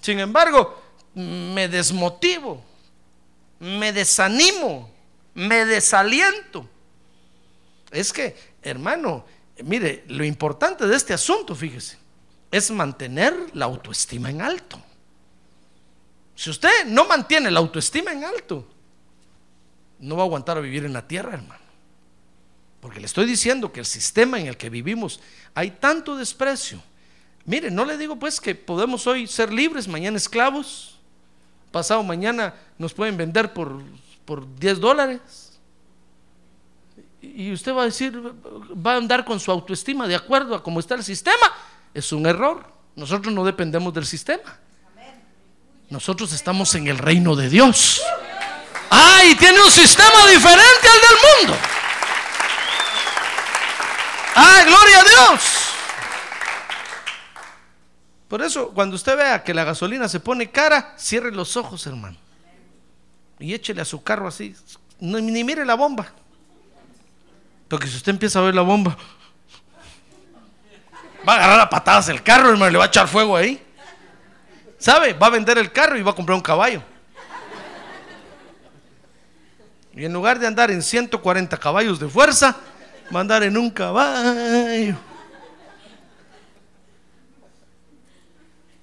[0.00, 0.79] Sin embargo,
[1.14, 2.62] me desmotivo,
[3.58, 4.90] me desanimo,
[5.34, 6.68] me desaliento.
[7.90, 9.24] Es que, hermano,
[9.64, 11.98] mire, lo importante de este asunto, fíjese,
[12.50, 14.82] es mantener la autoestima en alto.
[16.34, 18.66] Si usted no mantiene la autoestima en alto,
[19.98, 21.60] no va a aguantar a vivir en la tierra, hermano.
[22.80, 25.20] Porque le estoy diciendo que el sistema en el que vivimos
[25.54, 26.82] hay tanto desprecio.
[27.44, 30.98] Mire, no le digo pues que podemos hoy ser libres, mañana esclavos,
[31.70, 33.82] pasado mañana nos pueden vender por,
[34.24, 35.58] por 10 dólares.
[37.22, 38.16] Y usted va a decir,
[38.74, 41.52] va a andar con su autoestima de acuerdo a cómo está el sistema.
[41.92, 42.64] Es un error.
[42.96, 44.58] Nosotros no dependemos del sistema.
[45.90, 48.00] Nosotros estamos en el reino de Dios.
[48.90, 51.62] Ah, y tiene un sistema diferente al del mundo.
[54.36, 55.59] Ah, gloria a Dios.
[58.30, 62.16] Por eso, cuando usted vea que la gasolina se pone cara, cierre los ojos, hermano.
[63.40, 64.54] Y échele a su carro así.
[65.00, 66.06] ni mire la bomba.
[67.66, 68.96] Porque si usted empieza a ver la bomba,
[71.28, 73.60] va a agarrar a patadas el carro, hermano, le va a echar fuego ahí.
[74.78, 75.12] ¿Sabe?
[75.12, 76.84] Va a vender el carro y va a comprar un caballo.
[79.92, 82.56] Y en lugar de andar en 140 caballos de fuerza,
[83.12, 85.09] va a andar en un caballo.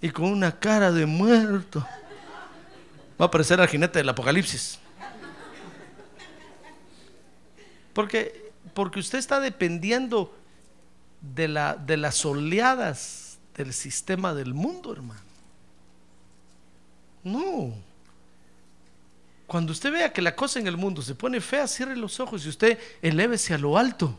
[0.02, 1.86] Y con una cara de muerto.
[3.20, 4.80] Va a parecer al jinete del apocalipsis.
[7.94, 10.32] Porque porque usted está dependiendo
[11.20, 15.20] de, la, de las oleadas del sistema del mundo, hermano.
[17.24, 17.74] No.
[19.48, 22.46] Cuando usted vea que la cosa en el mundo se pone fea, cierre los ojos
[22.46, 24.16] y usted elévese a lo alto.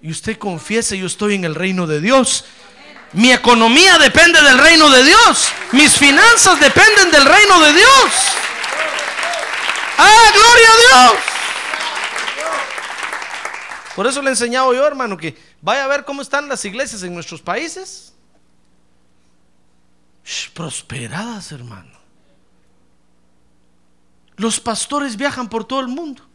[0.00, 2.44] Y usted confiese, yo estoy en el reino de Dios.
[3.12, 5.48] Mi economía depende del reino de Dios.
[5.72, 8.12] Mis finanzas dependen del reino de Dios.
[9.98, 11.22] ¡Ah, gloria a Dios!
[13.94, 17.02] Por eso le he enseñado yo, hermano, que vaya a ver cómo están las iglesias
[17.02, 18.12] en nuestros países.
[20.52, 21.96] Prosperadas, hermano.
[24.36, 26.25] Los pastores viajan por todo el mundo.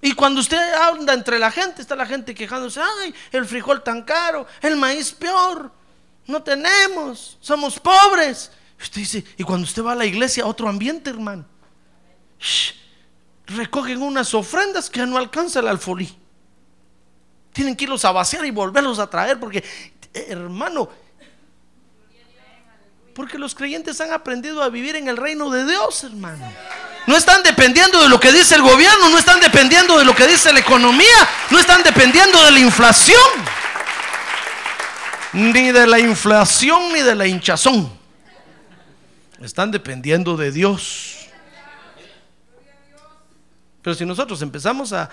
[0.00, 4.02] Y cuando usted anda entre la gente, está la gente quejándose, ay, el frijol tan
[4.02, 5.72] caro, el maíz peor,
[6.26, 8.50] no tenemos, somos pobres.
[8.80, 11.44] Usted dice, y cuando usted va a la iglesia, otro ambiente, hermano.
[13.46, 16.14] Recogen unas ofrendas que no alcanza el alfolí.
[17.52, 19.64] Tienen que irlos a vaciar y volverlos a traer porque,
[20.12, 20.90] hermano,
[23.14, 26.44] porque los creyentes han aprendido a vivir en el reino de Dios, hermano.
[27.06, 30.26] No están dependiendo de lo que dice el gobierno, no están dependiendo de lo que
[30.26, 33.20] dice la economía, no están dependiendo de la inflación.
[35.32, 37.92] Ni de la inflación ni de la hinchazón.
[39.40, 41.16] Están dependiendo de Dios.
[43.82, 45.08] Pero si nosotros empezamos a,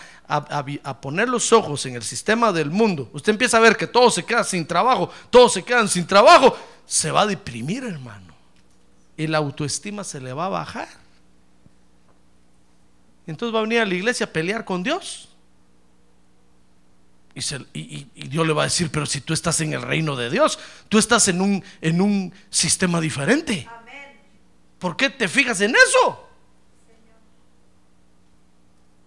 [1.00, 4.26] poner los ojos en el sistema del mundo, usted empieza a ver que todos se
[4.26, 8.34] quedan sin trabajo, todos se quedan sin trabajo, se va a deprimir, hermano.
[9.16, 11.03] Y la autoestima se le va a bajar.
[13.28, 15.30] Entonces va a venir a la iglesia a pelear con Dios.
[17.36, 19.82] Y, se, y, y, Dios le va a decir, pero si tú estás en el
[19.82, 23.68] reino de Dios, tú estás en un, en un sistema diferente.
[23.70, 24.20] Amén.
[24.78, 26.30] ¿Por qué te fijas en eso?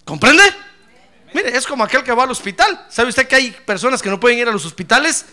[0.05, 0.43] ¿Comprende?
[0.43, 1.31] Amén.
[1.35, 2.87] Mire, es como aquel que va al hospital.
[2.89, 5.27] ¿Sabe usted que hay personas que no pueden ir a los hospitales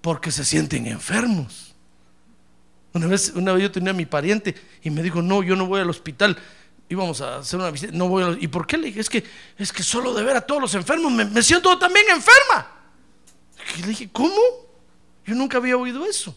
[0.00, 1.74] porque se sienten enfermos?
[2.92, 5.66] Una vez, una vez yo tenía a mi pariente y me dijo, no, yo no
[5.66, 6.38] voy al hospital
[6.88, 9.00] íbamos a hacer una visita, no voy ¿y por qué le dije?
[9.00, 9.24] Es que,
[9.58, 12.66] es que solo de ver a todos los enfermos me, siento también enferma.
[13.76, 14.40] Y le dije, ¿cómo?
[15.26, 16.34] Yo nunca había oído eso.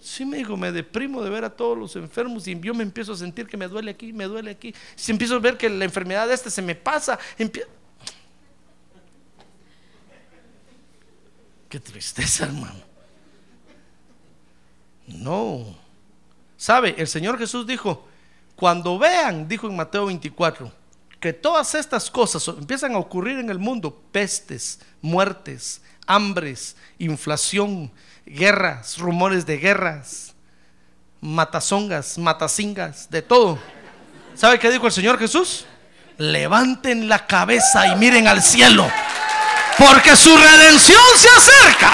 [0.00, 3.12] Sí, me dijo, me deprimo de ver a todos los enfermos y yo me empiezo
[3.12, 4.74] a sentir que me duele aquí, me duele aquí.
[4.94, 7.18] Si empiezo a ver que la enfermedad de este se me pasa,
[11.68, 12.80] Qué tristeza, hermano.
[15.08, 15.76] No.
[16.56, 16.94] ¿Sabe?
[16.96, 18.06] El Señor Jesús dijo,
[18.56, 20.72] cuando vean, dijo en Mateo 24,
[21.20, 27.92] que todas estas cosas empiezan a ocurrir en el mundo, pestes, muertes, hambres, inflación,
[28.24, 30.34] guerras, rumores de guerras,
[31.20, 33.58] matazongas, matacingas, de todo.
[34.34, 35.66] ¿Sabe qué dijo el Señor Jesús?
[36.16, 38.90] Levanten la cabeza y miren al cielo,
[39.76, 41.92] porque su redención se acerca.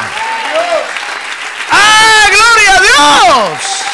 [1.71, 3.92] ¡Ah, gloria a Dios!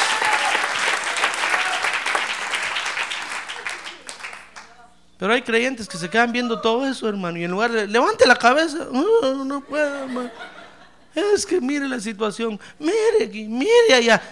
[5.18, 8.26] Pero hay creyentes que se quedan viendo todo eso, hermano, y en lugar de levante
[8.26, 10.30] la cabeza, no puedo, hermano.
[11.14, 14.22] Es que mire la situación, mire aquí, mire allá.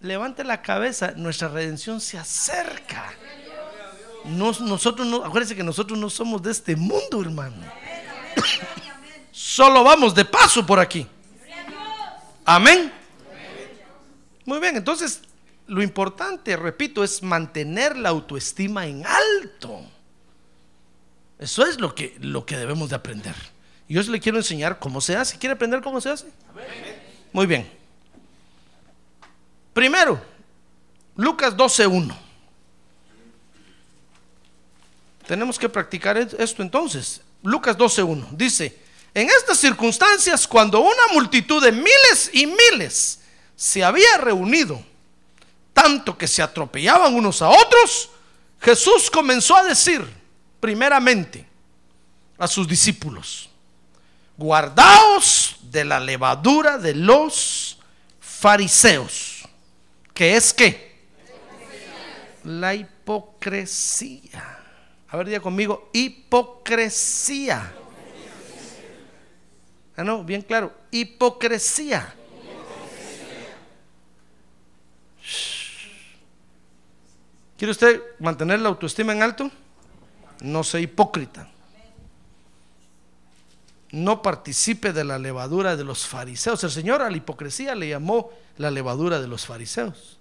[0.00, 3.12] Levante la cabeza, nuestra redención se acerca.
[4.24, 7.56] nosotros no, acuérdense que nosotros no somos de este mundo, hermano.
[9.30, 11.06] Solo vamos de paso por aquí.
[12.44, 12.90] Amén.
[14.46, 15.20] Muy bien, entonces
[15.66, 19.82] lo importante, repito, es mantener la autoestima en alto.
[21.42, 23.34] Eso es lo que, lo que debemos de aprender.
[23.88, 25.38] Yo le quiero enseñar cómo se hace.
[25.38, 26.26] ¿Quiere aprender cómo se hace?
[27.32, 27.68] Muy bien.
[29.72, 30.22] Primero,
[31.16, 32.16] Lucas 12.1.
[35.26, 37.20] Tenemos que practicar esto entonces.
[37.42, 38.78] Lucas 12.1 dice,
[39.12, 43.18] en estas circunstancias, cuando una multitud de miles y miles
[43.56, 44.80] se había reunido,
[45.72, 48.10] tanto que se atropellaban unos a otros,
[48.60, 50.21] Jesús comenzó a decir,
[50.62, 51.44] primeramente
[52.38, 53.50] a sus discípulos,
[54.36, 57.80] guardaos de la levadura de los
[58.20, 59.42] fariseos,
[60.14, 61.02] que es que
[62.44, 64.60] la hipocresía.
[65.08, 67.74] A ver, diga conmigo, hipocresía.
[69.96, 72.14] Ah, no, bien claro, hipocresía.
[77.58, 79.50] ¿Quiere usted mantener la autoestima en alto?
[80.42, 81.48] no sea hipócrita.
[83.90, 86.62] No participe de la levadura de los fariseos.
[86.64, 90.18] El Señor a la hipocresía le llamó la levadura de los fariseos.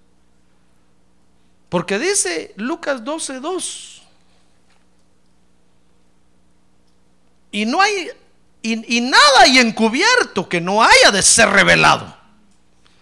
[1.69, 4.01] Porque dice Lucas 12:2.
[7.53, 8.09] Y no hay
[8.61, 12.15] y, y, nada hay encubierto que no haya de ser revelado,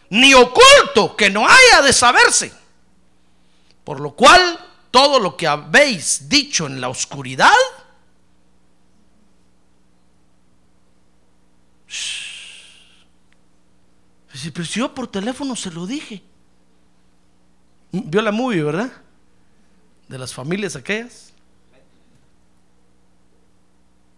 [0.09, 2.53] ni oculto que no haya de saberse.
[3.83, 7.51] Por lo cual todo lo que habéis dicho en la oscuridad,
[14.53, 16.21] pero si yo por teléfono se lo dije.
[17.91, 18.91] Vio la movie, ¿verdad?
[20.07, 21.33] De las familias aquellas.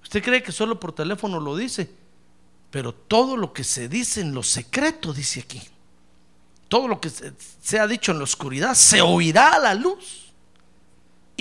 [0.03, 1.89] Usted cree que solo por teléfono lo dice,
[2.69, 5.61] pero todo lo que se dice en lo secreto, dice aquí,
[6.67, 10.30] todo lo que se ha dicho en la oscuridad, se oirá a la luz.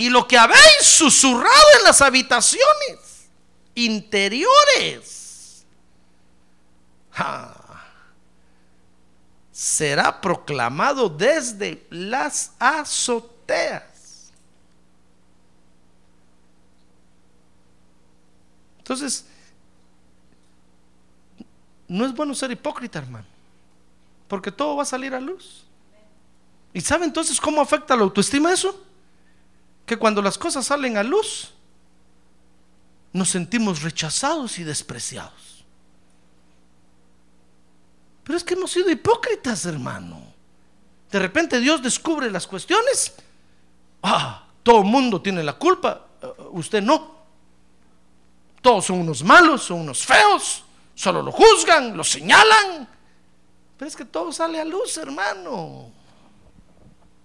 [0.01, 3.29] Y lo que habéis susurrado en las habitaciones
[3.75, 5.67] interiores,
[7.11, 7.55] ja,
[9.53, 14.33] será proclamado desde las azoteas.
[18.79, 19.27] Entonces,
[21.87, 23.27] no es bueno ser hipócrita, hermano,
[24.29, 25.67] porque todo va a salir a luz.
[26.73, 28.87] ¿Y sabe entonces cómo afecta la autoestima eso?
[29.91, 31.51] Que cuando las cosas salen a luz,
[33.12, 35.64] nos sentimos rechazados y despreciados.
[38.22, 40.22] Pero es que hemos sido hipócritas, hermano.
[41.11, 43.14] De repente Dios descubre las cuestiones.
[44.01, 47.16] Ah, todo el mundo tiene la culpa, uh, usted no.
[48.62, 50.62] Todos son unos malos, son unos feos,
[50.95, 52.88] solo lo juzgan, lo señalan.
[53.76, 55.91] Pero es que todo sale a luz, hermano.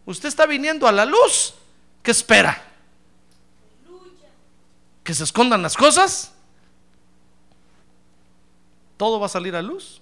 [0.08, 1.54] Usted está viniendo a la luz.
[2.06, 2.62] ¿Qué espera?
[5.04, 6.32] ¿Que se escondan las cosas?
[8.96, 10.02] Todo va a salir a luz.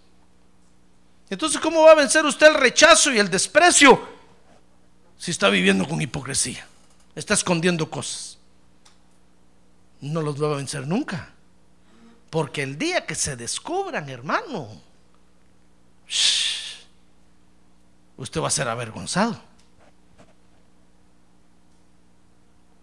[1.29, 4.05] Entonces, ¿cómo va a vencer usted el rechazo y el desprecio
[5.17, 6.67] si está viviendo con hipocresía?
[7.15, 8.37] Está escondiendo cosas.
[10.01, 11.29] No los va a vencer nunca.
[12.29, 14.67] Porque el día que se descubran, hermano,
[18.17, 19.52] usted va a ser avergonzado.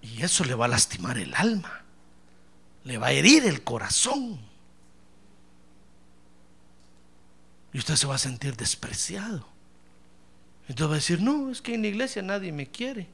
[0.03, 1.82] Y eso le va a lastimar el alma.
[2.84, 4.40] Le va a herir el corazón.
[7.72, 9.46] Y usted se va a sentir despreciado.
[10.68, 13.09] Entonces va a decir, no, es que en la iglesia nadie me quiere.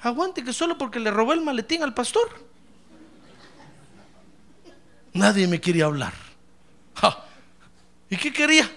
[0.00, 2.28] Aguante que solo porque le robé el maletín al pastor.
[5.12, 6.14] Nadie me quería hablar.
[8.08, 8.68] ¿Y qué quería?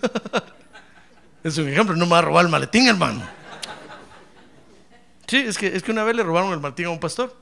[1.44, 3.22] es un ejemplo, no me va a robar el maletín, hermano.
[5.26, 7.36] Sí, es que, es que una vez le robaron el maletín a un pastor.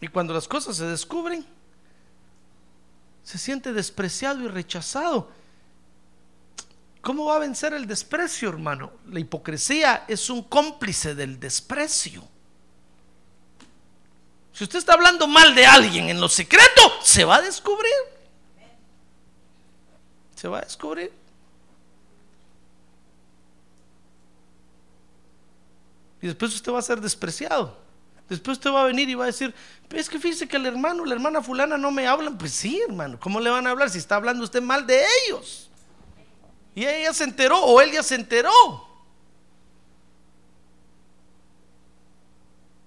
[0.00, 1.44] Y cuando las cosas se descubren,
[3.22, 5.30] se siente despreciado y rechazado.
[7.00, 8.92] ¿Cómo va a vencer el desprecio, hermano?
[9.08, 12.22] La hipocresía es un cómplice del desprecio.
[14.52, 17.92] Si usted está hablando mal de alguien en lo secreto, se va a descubrir.
[20.36, 21.12] Se va a descubrir.
[26.24, 27.76] Y después usted va a ser despreciado.
[28.30, 29.54] Después usted va a venir y va a decir,
[29.90, 32.38] es que fíjese que el hermano, la hermana fulana no me hablan.
[32.38, 35.68] Pues sí, hermano, ¿cómo le van a hablar si está hablando usted mal de ellos?
[36.74, 38.50] Y ella se enteró o él ya se enteró.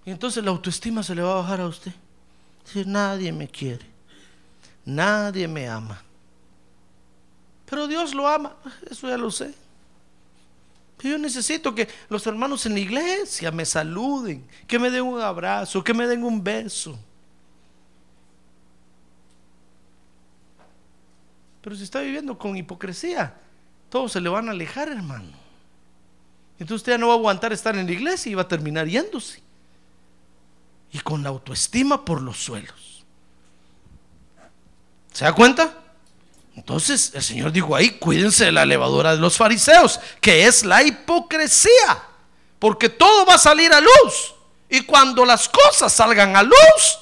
[0.03, 1.91] Y entonces la autoestima se le va a bajar a usted.
[2.65, 3.85] Decir, nadie me quiere,
[4.83, 6.01] nadie me ama.
[7.69, 8.55] Pero Dios lo ama,
[8.89, 9.53] eso ya lo sé.
[10.99, 15.83] Yo necesito que los hermanos en la iglesia me saluden, que me den un abrazo,
[15.83, 16.97] que me den un beso.
[21.61, 23.35] Pero si está viviendo con hipocresía,
[23.89, 25.31] todos se le van a alejar, hermano.
[26.53, 28.87] Entonces usted ya no va a aguantar estar en la iglesia y va a terminar
[28.87, 29.41] yéndose.
[30.91, 33.05] Y con la autoestima por los suelos.
[35.11, 35.86] ¿Se da cuenta?
[36.57, 40.81] Entonces el Señor dijo ahí, cuídense de la levadura de los fariseos, que es la
[40.81, 42.03] hipocresía,
[42.57, 44.33] porque todo va a salir a luz.
[44.67, 46.99] Y cuando las cosas salgan a luz,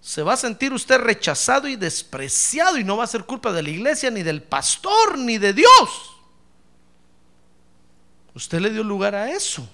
[0.00, 3.62] se va a sentir usted rechazado y despreciado y no va a ser culpa de
[3.62, 6.16] la iglesia, ni del pastor, ni de Dios.
[8.34, 9.66] Usted le dio lugar a eso.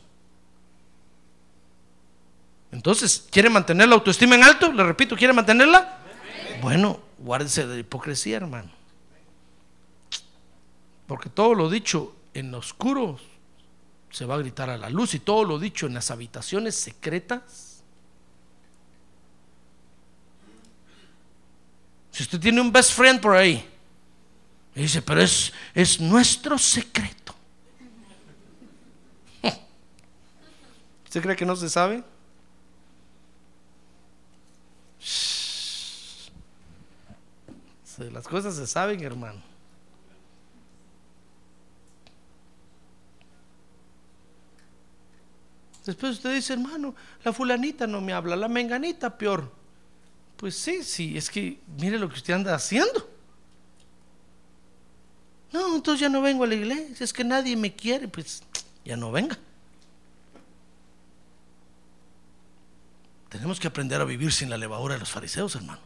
[2.71, 4.71] Entonces, ¿quiere mantener la autoestima en alto?
[4.71, 6.01] Le repito, ¿quiere mantenerla?
[6.61, 8.80] Bueno, guárdese de la hipocresía, hermano.
[11.11, 13.19] Porque todo lo dicho en lo oscuro
[14.11, 17.83] se va a gritar a la luz y todo lo dicho en las habitaciones secretas.
[22.13, 23.69] Si usted tiene un best friend por ahí,
[24.77, 27.35] y dice, pero es, es nuestro secreto.
[31.07, 32.05] ¿Usted cree que no se sabe?
[38.13, 39.50] Las cosas se saben, hermano.
[45.85, 49.51] Después usted dice, hermano, la fulanita no me habla, la menganita peor.
[50.37, 53.09] Pues sí, sí, es que mire lo que usted anda haciendo.
[55.53, 58.43] No, entonces ya no vengo a la iglesia, es que nadie me quiere, pues
[58.85, 59.39] ya no venga.
[63.29, 65.81] Tenemos que aprender a vivir sin la levadura de los fariseos, hermano.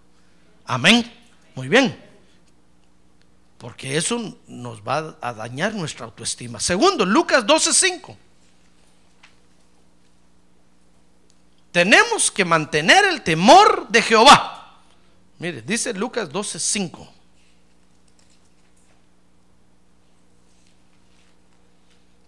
[0.64, 1.10] Amén.
[1.54, 1.96] Muy bien.
[3.58, 6.58] Porque eso nos va a dañar nuestra autoestima.
[6.58, 8.16] Segundo, Lucas 12:5.
[11.74, 14.78] Tenemos que mantener el temor de Jehová.
[15.40, 17.10] Mire, dice Lucas 12:5.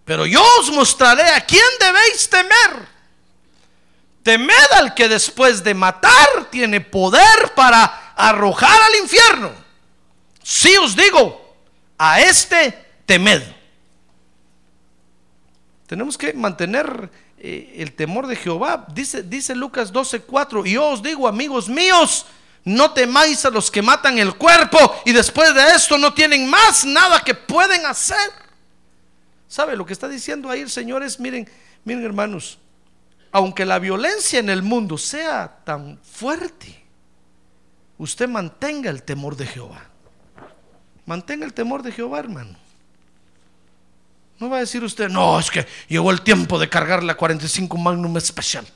[0.04, 2.88] Pero yo os mostraré a quién debéis temer.
[4.24, 9.52] Temed al que después de matar tiene poder para arrojar al infierno.
[10.42, 11.54] Si os digo,
[11.96, 12.72] a este
[13.06, 13.44] temed.
[15.86, 18.86] Tenemos que mantener eh, el temor de Jehová.
[18.92, 20.66] Dice, dice Lucas 12:4.
[20.66, 22.26] Y yo os digo, amigos míos,
[22.64, 26.84] no temáis a los que matan el cuerpo y después de esto no tienen más
[26.84, 28.30] nada que pueden hacer.
[29.46, 31.02] ¿Sabe lo que está diciendo ahí el Señor?
[31.02, 31.48] Es, miren,
[31.84, 32.58] miren hermanos,
[33.30, 36.84] aunque la violencia en el mundo sea tan fuerte,
[37.98, 39.84] usted mantenga el temor de Jehová.
[41.04, 42.65] Mantenga el temor de Jehová, hermano.
[44.38, 47.76] No va a decir usted, no, es que llegó el tiempo de cargar la 45
[47.78, 48.66] Magnum especial.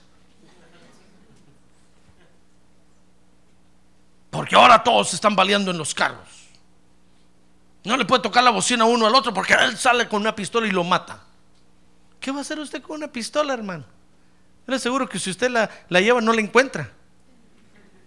[4.31, 6.29] Porque ahora todos se están baleando en los carros.
[7.85, 10.67] No le puede tocar la bocina uno al otro porque él sale con una pistola
[10.67, 11.23] y lo mata.
[12.21, 13.85] ¿Qué va a hacer usted con una pistola, hermano?
[14.67, 16.91] Yo le aseguro que si usted la, la lleva no la encuentra.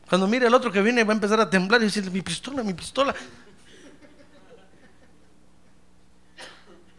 [0.07, 2.63] Cuando mire al otro que viene va a empezar a temblar y decirle, mi pistola,
[2.63, 3.13] mi pistola.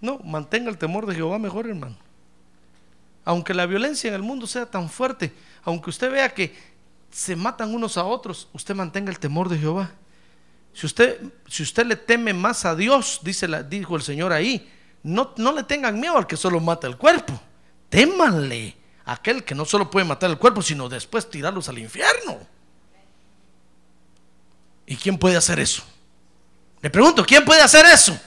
[0.05, 1.97] No, mantenga el temor de Jehová mejor, hermano.
[3.25, 5.33] Aunque la violencia en el mundo sea tan fuerte,
[5.63, 6.55] aunque usted vea que
[7.11, 9.93] se matan unos a otros, usted mantenga el temor de Jehová.
[10.75, 14.71] Si usted, si usted le teme más a Dios, dice la, dijo el Señor ahí,
[15.03, 17.41] no, no le tengan miedo al que solo mata el cuerpo.
[17.89, 18.77] Témanle
[19.07, 22.41] a aquel que no solo puede matar el cuerpo, sino después tirarlos al infierno.
[24.85, 25.83] ¿Y quién puede hacer eso?
[26.83, 28.21] Le pregunto, ¿quién puede hacer eso?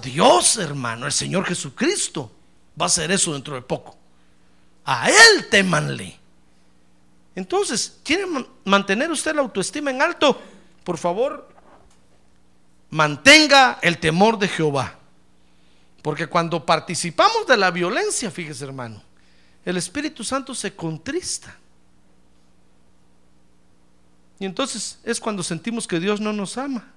[0.00, 2.30] Dios, hermano, el Señor Jesucristo
[2.80, 3.96] va a hacer eso dentro de poco.
[4.84, 6.18] A Él témanle.
[7.34, 10.40] Entonces, ¿quiere man- mantener usted la autoestima en alto?
[10.84, 11.48] Por favor,
[12.90, 14.98] mantenga el temor de Jehová.
[16.02, 19.02] Porque cuando participamos de la violencia, fíjese hermano,
[19.64, 21.56] el Espíritu Santo se contrista.
[24.40, 26.92] Y entonces es cuando sentimos que Dios no nos ama.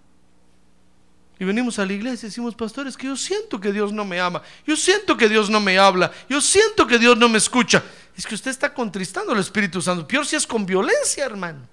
[1.38, 4.20] Y venimos a la iglesia y decimos, pastores, que yo siento que Dios no me
[4.22, 4.42] ama.
[4.66, 6.12] Yo siento que Dios no me habla.
[6.30, 7.84] Yo siento que Dios no me escucha.
[8.16, 10.08] Es que usted está contristando al Espíritu Santo.
[10.08, 11.68] Peor si es con violencia, hermano.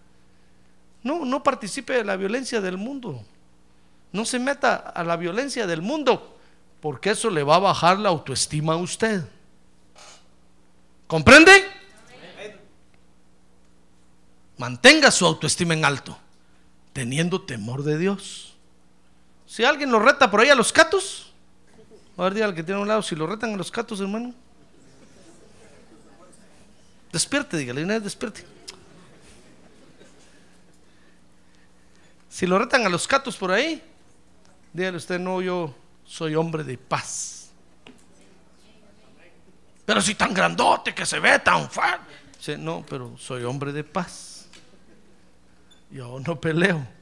[1.05, 3.25] No, no participe de la violencia del mundo.
[4.13, 6.39] No se meta a la violencia del mundo,
[6.81, 9.25] porque eso le va a bajar la autoestima a usted.
[11.07, 11.53] ¿Comprende?
[14.59, 16.17] Mantenga su autoestima en alto,
[16.93, 18.51] teniendo temor de Dios.
[19.53, 21.30] Si alguien lo reta por ahí a los catos,
[22.16, 24.32] a ver, dígale que tiene a un lado, si lo retan a los catos, hermano,
[27.12, 28.46] despierte, dígale, una vez despierte.
[32.30, 33.82] Si lo retan a los catos por ahí,
[34.72, 35.74] dígale usted, no, yo
[36.07, 37.50] soy hombre de paz.
[39.84, 42.57] Pero si tan grandote que se ve tan fuerte.
[42.57, 44.46] No, pero soy hombre de paz.
[45.90, 47.01] Yo no peleo.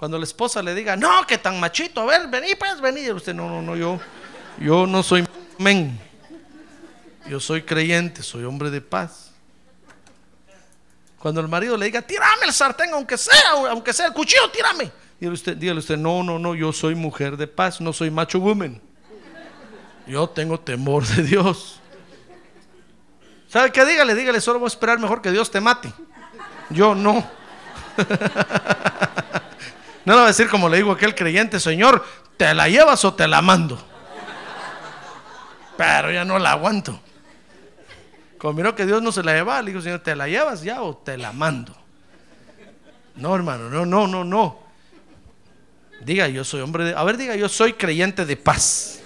[0.00, 3.02] Cuando la esposa le diga, no, que tan machito, a ver, vení, pues, vení.
[3.02, 4.00] Y usted, no, no, no, yo,
[4.58, 5.26] yo no soy
[5.58, 6.00] men.
[7.28, 9.30] Yo soy creyente, soy hombre de paz.
[11.18, 14.90] Cuando el marido le diga, tírame el sartén, aunque sea, aunque sea el cuchillo, tírame.
[15.20, 18.40] Dígale usted, dígale usted, no, no, no, yo soy mujer de paz, no soy macho
[18.40, 18.80] woman.
[20.06, 21.78] Yo tengo temor de Dios.
[23.50, 23.84] ¿Sabe qué?
[23.84, 25.92] Dígale, dígale, solo voy a esperar mejor que Dios te mate.
[26.70, 27.22] Yo no.
[30.04, 32.04] No le voy a decir como le digo a aquel creyente, Señor,
[32.36, 33.78] ¿te la llevas o te la mando?
[35.76, 37.00] Pero ya no la aguanto.
[38.38, 40.82] Como miró que Dios no se la llevaba, le digo, Señor, ¿te la llevas ya
[40.82, 41.76] o te la mando?
[43.16, 44.60] No, hermano, no, no, no, no.
[46.02, 46.94] Diga, yo soy hombre de...
[46.94, 49.00] A ver, diga, yo soy creyente de paz.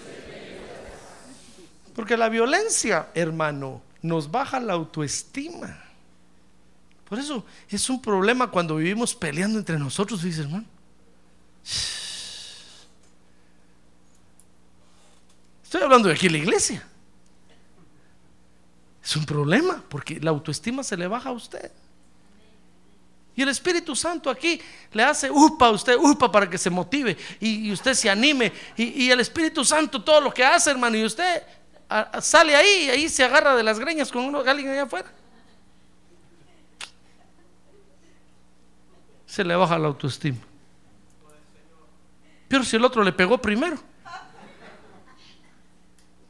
[1.94, 5.82] Porque la violencia, hermano, nos baja la autoestima.
[7.08, 10.64] Por eso es un problema cuando vivimos peleando entre nosotros, dice hermano.
[15.62, 16.86] Estoy hablando de aquí la iglesia.
[19.02, 21.70] Es un problema porque la autoestima se le baja a usted.
[23.36, 24.60] Y el Espíritu Santo aquí
[24.92, 28.52] le hace upa a usted, upa para que se motive y, usted se anime.
[28.76, 31.42] Y, el Espíritu Santo todo lo que hace, hermano, y usted
[32.20, 35.10] sale ahí y ahí se agarra de las greñas con uno, alguien allá afuera.
[39.26, 40.38] Se le baja la autoestima.
[42.48, 43.76] Pero si el otro le pegó primero.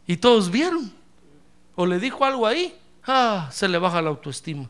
[0.07, 0.93] Y todos vieron.
[1.75, 2.79] O le dijo algo ahí.
[3.07, 4.69] Ah, se le baja la autoestima.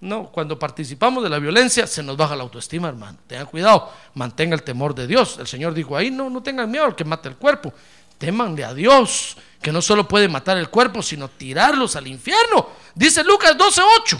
[0.00, 3.18] No, cuando participamos de la violencia se nos baja la autoestima, hermano.
[3.26, 5.38] Tengan cuidado, mantenga el temor de Dios.
[5.40, 7.72] El Señor dijo ahí, no, no tengan miedo al que mate el cuerpo.
[8.16, 12.68] Témanle a Dios, que no solo puede matar el cuerpo, sino tirarlos al infierno.
[12.94, 14.18] Dice Lucas 12:8.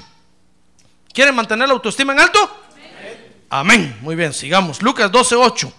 [1.12, 2.38] ¿Quieren mantener la autoestima en alto?
[3.50, 3.82] Amén.
[3.82, 3.98] Amén.
[4.00, 4.82] Muy bien, sigamos.
[4.82, 5.72] Lucas 12:8.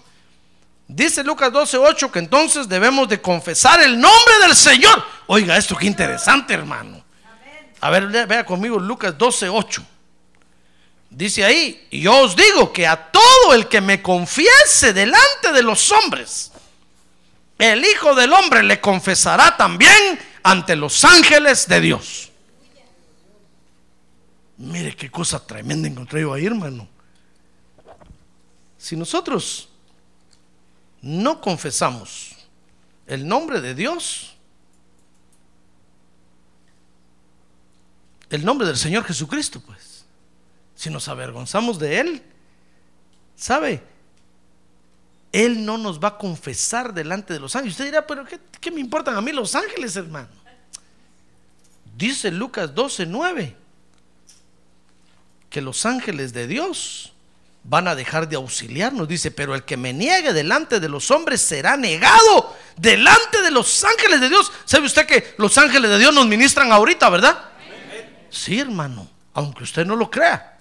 [0.90, 5.04] Dice Lucas 12:8 que entonces debemos de confesar el nombre del Señor.
[5.28, 7.06] Oiga, esto qué interesante, hermano.
[7.80, 9.84] A ver, vea conmigo Lucas 12:8.
[11.12, 15.62] Dice ahí, y yo os digo que a todo el que me confiese delante de
[15.62, 16.52] los hombres,
[17.60, 22.32] el Hijo del Hombre le confesará también ante los ángeles de Dios.
[24.58, 26.88] Mire qué cosa tremenda encontré yo ahí, hermano.
[28.78, 29.69] Si nosotros
[31.02, 32.36] no confesamos
[33.08, 34.36] el nombre de Dios,
[38.30, 40.06] el nombre del Señor Jesucristo, pues,
[40.76, 42.24] si nos avergonzamos de Él,
[43.36, 43.82] ¿sabe?
[45.32, 47.74] Él no nos va a confesar delante de los ángeles.
[47.74, 50.30] Usted dirá, pero ¿qué, qué me importan a mí los ángeles, hermano?
[51.96, 53.56] Dice Lucas 12, 9,
[55.50, 57.14] que los ángeles de Dios
[57.64, 59.08] van a dejar de auxiliarnos.
[59.08, 63.84] Dice, pero el que me niegue delante de los hombres será negado delante de los
[63.84, 64.52] ángeles de Dios.
[64.66, 67.38] ¿Sabe usted que los ángeles de Dios nos ministran ahorita, verdad?
[68.30, 70.58] Sí, hermano, aunque usted no lo crea.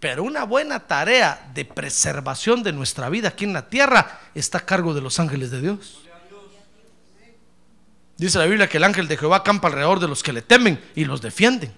[0.00, 4.66] Pero una buena tarea de preservación de nuestra vida aquí en la tierra está a
[4.66, 6.00] cargo de los ángeles de Dios.
[8.16, 10.82] Dice la Biblia que el ángel de Jehová campa alrededor de los que le temen
[10.94, 11.74] y los defienden.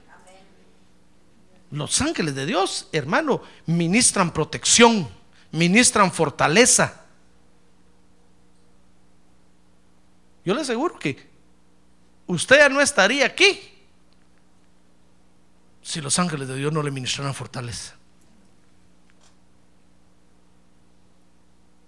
[1.71, 5.09] Los ángeles de Dios, hermano, ministran protección,
[5.53, 7.05] ministran fortaleza.
[10.45, 11.29] Yo le aseguro que
[12.27, 13.59] usted ya no estaría aquí
[15.83, 17.95] si los ángeles de Dios no le ministraran fortaleza.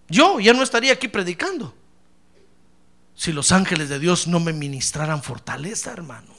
[0.09, 1.75] Yo ya no estaría aquí predicando
[3.15, 6.38] si los ángeles de Dios no me ministraran fortaleza, hermano.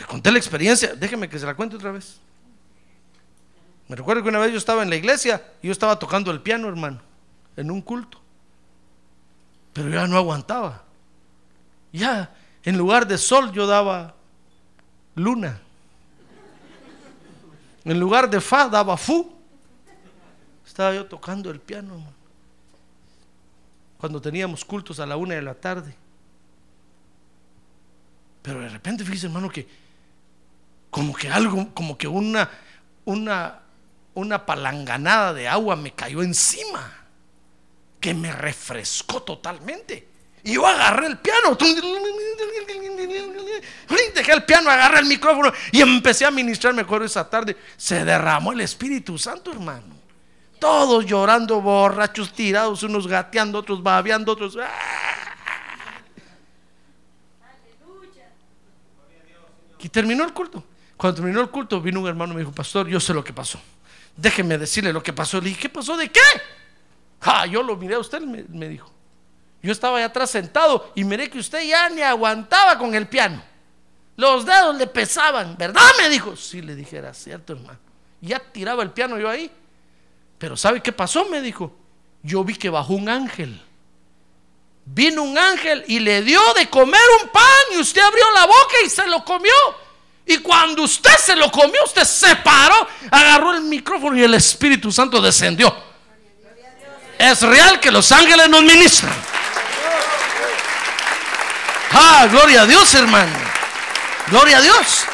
[0.00, 2.18] Le conté la experiencia, déjeme que se la cuente otra vez.
[3.86, 6.40] Me recuerdo que una vez yo estaba en la iglesia y yo estaba tocando el
[6.40, 7.02] piano, hermano,
[7.54, 8.18] en un culto.
[9.74, 10.84] Pero ya no aguantaba.
[11.92, 14.14] Ya, en lugar de sol yo daba
[15.16, 15.60] luna.
[17.84, 19.30] En lugar de fa daba fu.
[20.66, 22.16] Estaba yo tocando el piano, hermano.
[23.98, 25.94] Cuando teníamos cultos a la una de la tarde.
[28.40, 29.89] Pero de repente, fíjese, hermano, que
[30.90, 32.50] como que algo, como que una,
[33.04, 33.60] una,
[34.14, 36.92] una palanganada de agua me cayó encima,
[38.00, 40.08] que me refrescó totalmente.
[40.42, 41.56] Y yo agarré el piano,
[44.14, 46.72] dejé el piano, agarré el micrófono y empecé a ministrar.
[46.72, 50.00] Me esa tarde, se derramó el Espíritu Santo, hermano.
[50.58, 54.56] Todos llorando, borrachos, tirados, unos gateando, otros babeando, otros.
[59.78, 60.64] Y terminó el culto.
[61.00, 63.32] Cuando terminó el culto, vino un hermano y me dijo, pastor, yo sé lo que
[63.32, 63.58] pasó.
[64.14, 65.40] Déjeme decirle lo que pasó.
[65.40, 65.96] Le dije, ¿qué pasó?
[65.96, 66.20] ¿De qué?
[67.22, 68.92] Ah, yo lo miré a usted, me, me dijo.
[69.62, 73.42] Yo estaba allá atrás sentado y miré que usted ya ni aguantaba con el piano.
[74.14, 75.80] Los dedos le pesaban, ¿verdad?
[75.96, 76.36] Me dijo.
[76.36, 77.78] Sí, le dije, era cierto, hermano.
[78.20, 79.50] Ya tiraba el piano yo ahí.
[80.36, 81.24] Pero ¿sabe qué pasó?
[81.30, 81.74] Me dijo.
[82.22, 83.58] Yo vi que bajó un ángel.
[84.84, 87.42] Vino un ángel y le dio de comer un pan
[87.72, 89.54] y usted abrió la boca y se lo comió.
[90.26, 94.92] Y cuando usted se lo comió, usted se paró, agarró el micrófono y el Espíritu
[94.92, 95.74] Santo descendió.
[97.18, 99.12] Es real que los ángeles nos ministran.
[101.92, 103.36] Ah, gloria a Dios, hermano.
[104.28, 105.04] Gloria a Dios.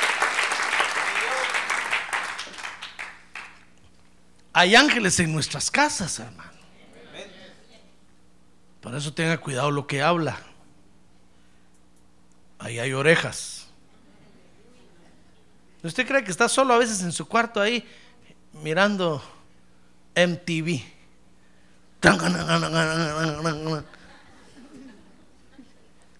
[4.52, 6.52] Hay ángeles en nuestras casas, hermano.
[8.80, 10.38] Por eso tenga cuidado lo que habla.
[12.58, 13.55] Ahí hay orejas.
[15.86, 17.86] ¿Usted cree que está solo a veces en su cuarto ahí
[18.52, 19.22] mirando
[20.16, 20.82] MTV?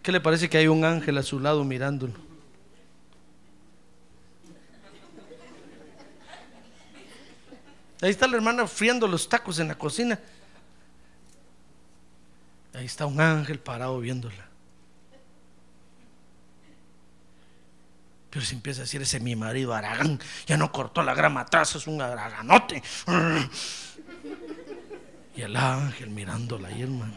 [0.03, 2.15] ¿Qué le parece que hay un ángel a su lado mirándolo?
[8.03, 10.21] Ahí está la hermana friendo los tacos en la cocina.
[12.73, 14.47] Ahí está un ángel parado viéndola.
[18.37, 21.75] Pero se empieza a decir ese mi marido Aragán, ya no cortó la grama atrás,
[21.75, 22.83] es un araganote.
[25.35, 27.15] Y el ángel mirándola ahí, hermano.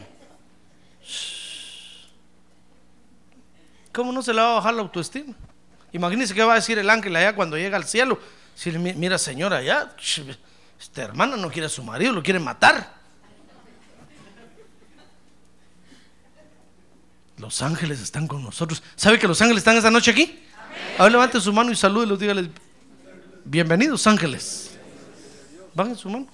[3.92, 5.34] ¿Cómo no se le va a bajar la autoestima?
[5.92, 8.18] Imagínese qué va a decir el ángel allá cuando llega al cielo.
[8.54, 9.94] Si mira, señora, allá,
[10.80, 12.94] esta hermana no quiere a su marido, lo quiere matar.
[17.36, 18.82] Los ángeles están con nosotros.
[18.96, 20.46] ¿Sabe que los ángeles están esa noche aquí?
[21.00, 22.50] A levante su mano y salúdelos, dígales,
[23.46, 24.72] bienvenidos ángeles.
[25.72, 26.26] Van en su mano.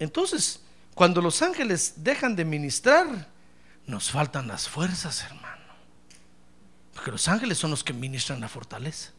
[0.00, 0.58] Entonces,
[0.96, 3.28] cuando los ángeles dejan de ministrar,
[3.86, 5.62] nos faltan las fuerzas, hermano.
[6.92, 9.12] Porque los ángeles son los que ministran la fortaleza.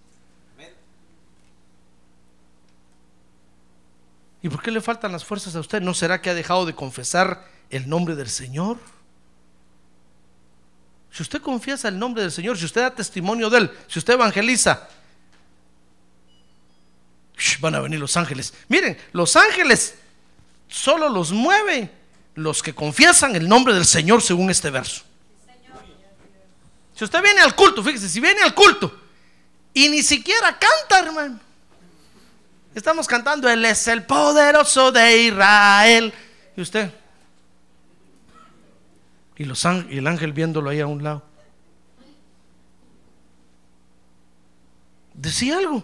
[4.41, 5.81] ¿Y por qué le faltan las fuerzas a usted?
[5.81, 8.77] ¿No será que ha dejado de confesar el nombre del Señor?
[11.11, 14.13] Si usted confiesa el nombre del Señor, si usted da testimonio de Él, si usted
[14.13, 14.87] evangeliza,
[17.59, 18.53] van a venir los ángeles.
[18.67, 19.95] Miren, los ángeles
[20.67, 21.91] solo los mueve
[22.35, 25.03] los que confiesan el nombre del Señor según este verso.
[26.95, 28.95] Si usted viene al culto, fíjese, si viene al culto
[29.73, 31.39] y ni siquiera canta, hermano.
[32.73, 36.13] Estamos cantando, Él es el poderoso de Israel.
[36.55, 36.91] Y usted,
[39.37, 41.23] y, los, y el ángel viéndolo ahí a un lado.
[45.13, 45.83] Decía algo.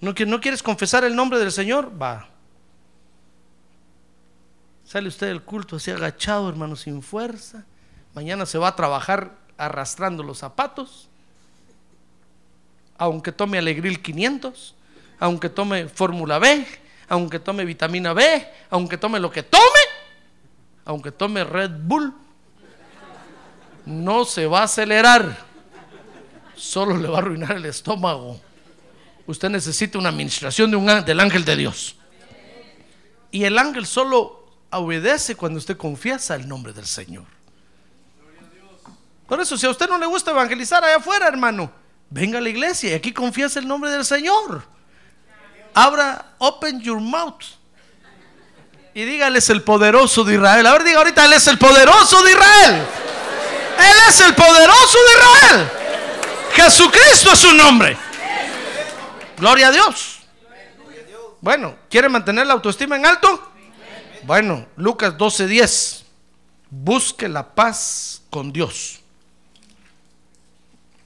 [0.00, 1.92] ¿No, ¿No quieres confesar el nombre del Señor?
[2.00, 2.28] Va.
[4.84, 7.64] Sale usted del culto así agachado, hermano, sin fuerza.
[8.14, 11.08] Mañana se va a trabajar arrastrando los zapatos.
[12.98, 14.74] Aunque tome Alegril 500,
[15.18, 16.66] aunque tome Fórmula B,
[17.12, 19.80] aunque tome vitamina B, aunque tome lo que tome,
[20.86, 22.14] aunque tome Red Bull,
[23.84, 25.36] no se va a acelerar,
[26.56, 28.40] solo le va a arruinar el estómago.
[29.26, 31.96] Usted necesita una administración de un, del ángel de Dios.
[33.30, 37.26] Y el ángel solo obedece cuando usted confiesa el nombre del Señor.
[39.28, 41.70] Por eso, si a usted no le gusta evangelizar allá afuera, hermano,
[42.08, 44.72] venga a la iglesia y aquí confiesa el nombre del Señor
[45.74, 47.42] abra, open your mouth.
[48.94, 50.66] Y dígale, es el poderoso de Israel.
[50.66, 52.74] A ver, diga ahorita, Él es el poderoso de Israel.
[53.78, 55.70] Él es el poderoso de Israel.
[56.54, 57.96] Jesucristo es su nombre.
[59.38, 60.20] Gloria a Dios.
[61.40, 63.52] Bueno, ¿quiere mantener la autoestima en alto?
[64.24, 66.04] Bueno, Lucas 12:10.
[66.70, 69.01] Busque la paz con Dios.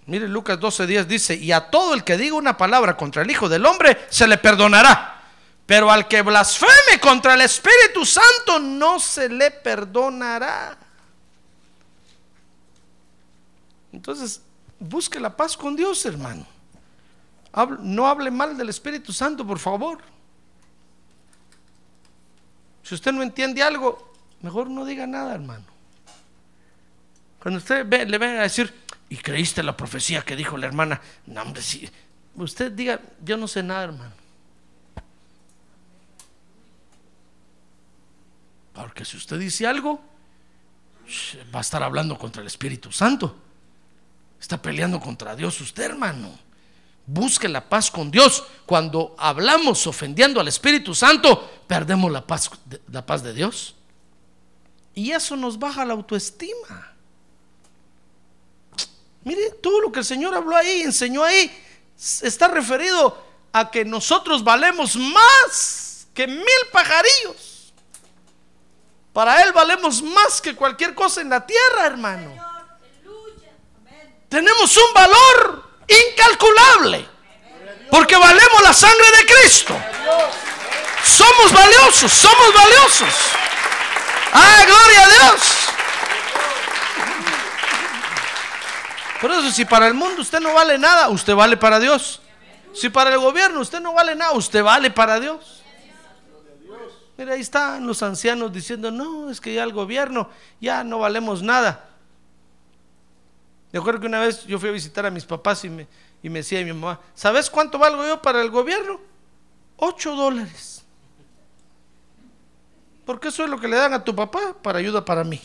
[0.06, 3.48] Mire, Lucas 12:10 dice, y a todo el que diga una palabra contra el Hijo
[3.48, 5.20] del Hombre se le perdonará,
[5.66, 10.78] pero al que blasfeme contra el Espíritu Santo no se le perdonará.
[13.92, 14.42] Entonces,
[14.78, 16.46] busque la paz con Dios, hermano.
[17.80, 19.98] No hable mal del Espíritu Santo, por favor.
[22.82, 25.64] Si usted no entiende algo, mejor no diga nada, hermano.
[27.40, 28.72] Cuando usted le venga a decir,
[29.08, 31.00] ¿Y creíste la profecía que dijo la hermana?
[31.26, 31.88] No, hombre, si
[32.34, 34.12] usted diga, yo no sé nada, hermano.
[38.72, 40.00] Porque si usted dice algo,
[41.54, 43.36] va a estar hablando contra el Espíritu Santo.
[44.40, 46.38] Está peleando contra Dios usted, hermano.
[47.06, 48.44] Busque la paz con Dios.
[48.66, 52.50] Cuando hablamos ofendiendo al Espíritu Santo, perdemos la paz,
[52.90, 53.76] la paz de Dios.
[54.94, 56.95] Y eso nos baja la autoestima.
[59.26, 61.50] Mire, todo lo que el Señor habló ahí, enseñó ahí,
[62.22, 63.20] está referido
[63.52, 67.74] a que nosotros valemos más que mil pajarillos.
[69.12, 72.36] Para Él valemos más que cualquier cosa en la tierra, hermano.
[74.28, 77.08] Tenemos un valor incalculable.
[77.90, 79.76] Porque valemos la sangre de Cristo.
[81.02, 83.14] Somos valiosos, somos valiosos.
[84.32, 85.55] ¡Ah, gloria a Dios!
[89.20, 92.20] Por eso, si para el mundo usted no vale nada, usted vale para Dios.
[92.74, 95.62] Si para el gobierno usted no vale nada, usted vale para Dios.
[97.16, 100.28] Mira, ahí están los ancianos diciendo, no, es que ya el gobierno
[100.60, 101.88] ya no valemos nada.
[103.72, 105.86] Me acuerdo que una vez yo fui a visitar a mis papás y me,
[106.22, 109.00] y me decía mi mamá, ¿sabes cuánto valgo yo para el gobierno?
[109.76, 110.84] 8 dólares.
[113.06, 115.40] Porque eso es lo que le dan a tu papá para ayuda para mí.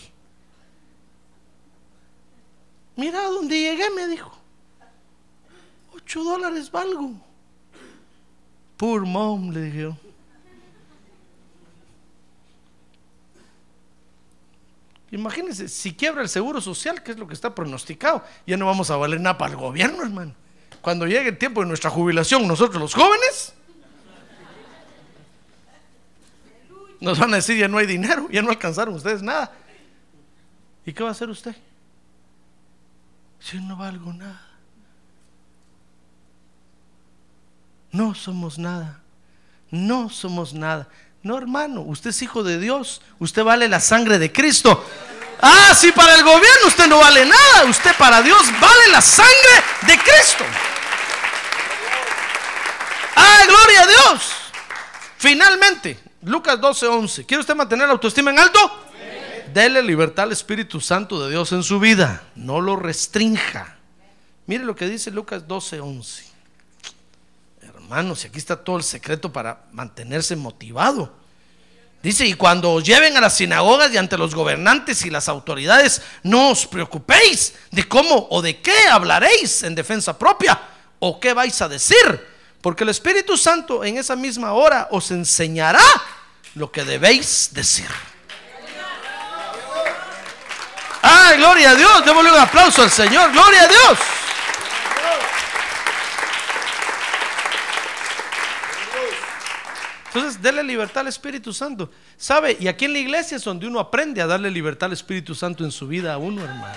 [2.95, 4.31] Mira dónde llegué, me dijo.
[5.93, 7.13] 8 dólares valgo.
[8.77, 9.97] Poor mom, le dije yo.
[15.11, 18.89] Imagínense, si quiebra el seguro social, que es lo que está pronosticado, ya no vamos
[18.91, 20.33] a valer nada para el gobierno, hermano.
[20.81, 23.53] Cuando llegue el tiempo de nuestra jubilación, nosotros los jóvenes,
[27.01, 29.51] nos van a decir ya no hay dinero, ya no alcanzaron ustedes nada.
[30.85, 31.55] ¿Y qué va a hacer usted?
[33.41, 34.47] Si no valgo nada.
[37.91, 39.01] No somos nada.
[39.69, 40.87] No somos nada.
[41.23, 43.01] No, hermano, usted es hijo de Dios.
[43.19, 44.85] Usted vale la sangre de Cristo.
[45.41, 47.65] Ah, si para el gobierno usted no vale nada.
[47.65, 50.43] Usted para Dios vale la sangre de Cristo.
[53.15, 54.31] Ah, gloria a Dios.
[55.17, 57.25] Finalmente, Lucas 12:11.
[57.25, 58.90] ¿Quiere usted mantener la autoestima en alto?
[59.53, 62.23] Dele libertad al Espíritu Santo de Dios en su vida.
[62.35, 63.77] No lo restrinja.
[64.45, 66.23] Mire lo que dice Lucas 12:11.
[67.61, 71.13] Hermanos, y aquí está todo el secreto para mantenerse motivado.
[72.01, 76.01] Dice, y cuando os lleven a las sinagogas y ante los gobernantes y las autoridades,
[76.23, 80.59] no os preocupéis de cómo o de qué hablaréis en defensa propia
[80.99, 82.27] o qué vais a decir,
[82.61, 85.83] porque el Espíritu Santo en esa misma hora os enseñará
[86.55, 87.89] lo que debéis decir.
[91.01, 92.05] ¡Ay, gloria a Dios!
[92.05, 93.31] Démosle un aplauso al Señor.
[93.31, 93.99] ¡Gloria a Dios!
[100.13, 101.89] Entonces, dele libertad al Espíritu Santo.
[102.17, 102.57] ¿Sabe?
[102.59, 105.63] Y aquí en la iglesia es donde uno aprende a darle libertad al Espíritu Santo
[105.63, 106.75] en su vida a uno, hermano.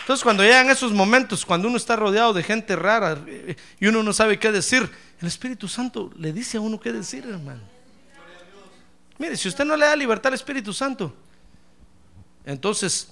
[0.00, 4.02] Entonces, cuando llegan esos momentos, cuando uno está rodeado de gente rara eh, y uno
[4.02, 7.62] no sabe qué decir, el Espíritu Santo le dice a uno qué decir, hermano.
[9.16, 11.14] Mire, si usted no le da libertad al Espíritu Santo,
[12.44, 13.08] entonces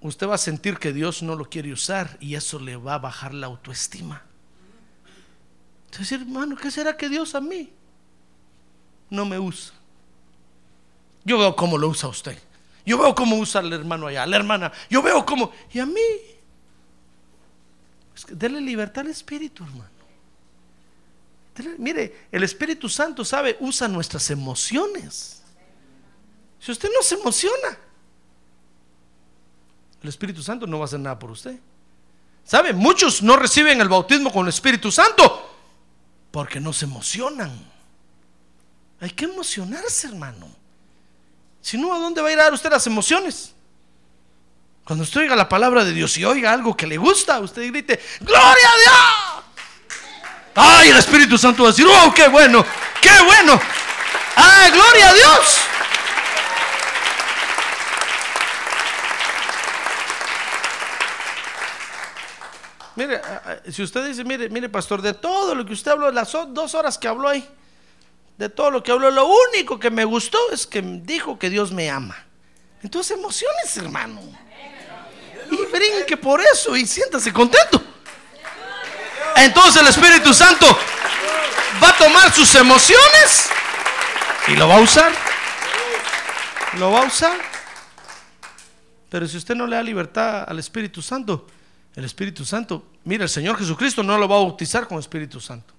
[0.00, 2.98] usted va a sentir que Dios no lo quiere usar y eso le va a
[2.98, 4.22] bajar la autoestima.
[5.86, 7.72] Entonces, hermano, ¿qué será que Dios a mí
[9.10, 9.74] no me usa?
[11.24, 12.38] Yo veo cómo lo usa usted.
[12.86, 14.72] Yo veo cómo usa al hermano allá, la hermana.
[14.88, 15.52] Yo veo cómo.
[15.72, 16.00] Y a mí.
[18.14, 19.90] Es libertad al Espíritu, hermano.
[21.78, 25.42] Mire, el Espíritu Santo sabe, usa nuestras emociones.
[26.58, 27.78] Si usted no se emociona,
[30.02, 31.58] el Espíritu Santo no va a hacer nada por usted.
[32.44, 32.72] ¿Sabe?
[32.72, 35.50] Muchos no reciben el bautismo con el Espíritu Santo
[36.30, 37.50] porque no se emocionan.
[39.00, 40.48] Hay que emocionarse, hermano.
[41.60, 43.54] Si no, ¿a dónde va a ir a dar usted las emociones?
[44.84, 48.00] Cuando usted oiga la palabra de Dios y oiga algo que le gusta, usted grite,
[48.20, 49.44] ¡Gloria a Dios!
[50.54, 52.64] ¡Ay, el Espíritu Santo va a decir, ¡Oh, qué bueno!
[53.00, 53.60] ¡Qué bueno!
[54.36, 55.69] ¡Ay, gloria a Dios!
[63.00, 63.22] Mire,
[63.72, 66.98] si usted dice, mire, mire, pastor, de todo lo que usted habló, las dos horas
[66.98, 67.48] que habló ahí,
[68.36, 71.72] de todo lo que habló, lo único que me gustó es que dijo que Dios
[71.72, 72.14] me ama.
[72.82, 74.20] Entonces emociones, hermano.
[75.50, 77.82] Y brinque por eso y siéntase contento.
[79.36, 80.66] Entonces el Espíritu Santo
[81.82, 83.48] va a tomar sus emociones
[84.46, 85.10] y lo va a usar.
[86.76, 87.38] Lo va a usar.
[89.08, 91.46] Pero si usted no le da libertad al Espíritu Santo,
[91.96, 95.74] el Espíritu Santo, mira, el Señor Jesucristo no lo va a bautizar con Espíritu Santo.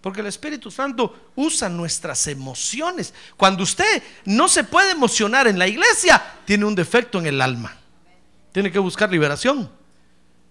[0.00, 3.14] Porque el Espíritu Santo usa nuestras emociones.
[3.36, 7.74] Cuando usted no se puede emocionar en la iglesia, tiene un defecto en el alma.
[8.52, 9.70] Tiene que buscar liberación.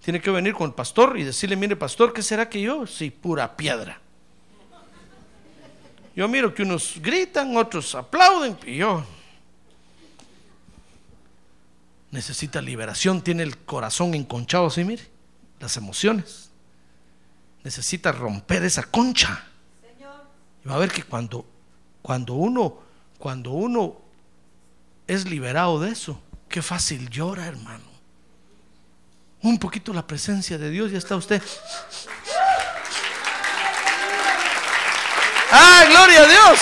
[0.04, 2.88] Tiene que venir con el pastor y decirle, mire pastor, ¿qué será que yo?
[2.88, 4.00] Sí, pura piedra.
[6.16, 9.06] Yo miro que unos gritan, otros aplauden y yo
[12.14, 15.04] necesita liberación, tiene el corazón enconchado así, mire,
[15.64, 16.50] las emociones.
[17.64, 19.46] Necesita romper esa concha.
[20.64, 21.46] Y va a ver que cuando,
[22.02, 22.80] cuando uno,
[23.18, 23.96] cuando uno
[25.08, 27.86] es liberado de eso, qué fácil llora, hermano.
[29.42, 31.42] Un poquito la presencia de Dios, ya está usted.
[35.52, 36.60] ¡Ah, gloria a Dios!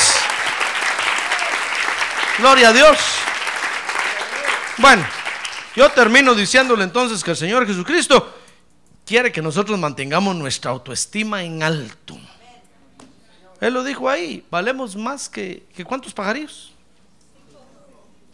[2.37, 2.97] Gloria a Dios.
[4.77, 5.05] Bueno,
[5.75, 8.40] yo termino diciéndole entonces que el Señor Jesucristo
[9.11, 12.17] quiere que nosotros mantengamos nuestra autoestima en alto.
[13.59, 16.71] Él lo dijo ahí, valemos más que, que cuántos pajarillos.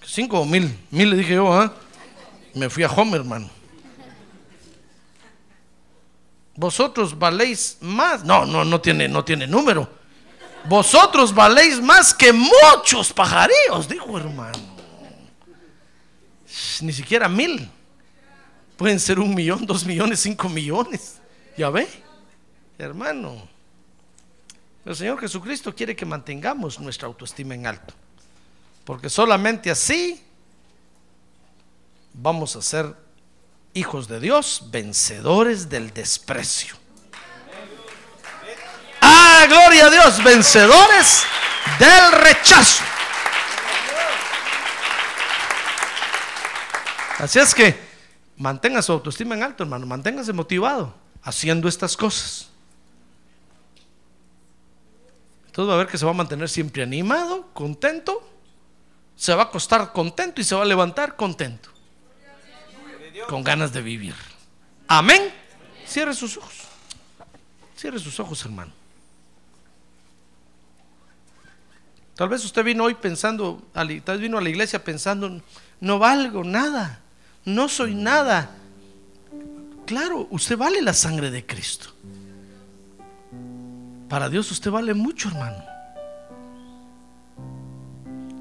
[0.05, 1.73] Cinco o mil, mil le dije yo, ¿ah?
[2.53, 3.49] Me fui a Homer, hermano.
[6.55, 8.23] Vosotros valéis más.
[8.23, 9.89] No, no, no tiene, no tiene número.
[10.65, 14.59] Vosotros valéis más que muchos pajarillos, dijo hermano.
[16.81, 17.67] Ni siquiera mil.
[18.77, 21.19] Pueden ser un millón, dos millones, cinco millones.
[21.57, 21.87] ¿Ya ve?
[22.77, 23.47] Hermano.
[24.85, 27.93] El Señor Jesucristo quiere que mantengamos nuestra autoestima en alto.
[28.85, 30.23] Porque solamente así
[32.13, 32.95] vamos a ser
[33.73, 36.75] hijos de Dios, vencedores del desprecio.
[39.01, 41.23] Ah, gloria a Dios, vencedores
[41.79, 42.83] del rechazo.
[47.19, 47.86] Así es que
[48.37, 52.49] mantenga su autoestima en alto, hermano, manténgase motivado haciendo estas cosas.
[55.47, 58.27] Entonces va a ver que se va a mantener siempre animado, contento,
[59.15, 61.69] se va a acostar contento y se va a levantar contento,
[63.27, 64.15] con ganas de vivir.
[64.87, 65.33] Amén.
[65.85, 66.53] Cierre sus ojos.
[67.75, 68.71] Cierre sus ojos, hermano.
[72.15, 75.41] Tal vez usted vino hoy pensando, tal vez vino a la iglesia pensando,
[75.79, 77.01] no valgo nada,
[77.47, 78.51] no soy nada.
[79.85, 81.87] Claro, usted vale la sangre de Cristo.
[84.09, 85.63] Para Dios usted vale mucho, hermano.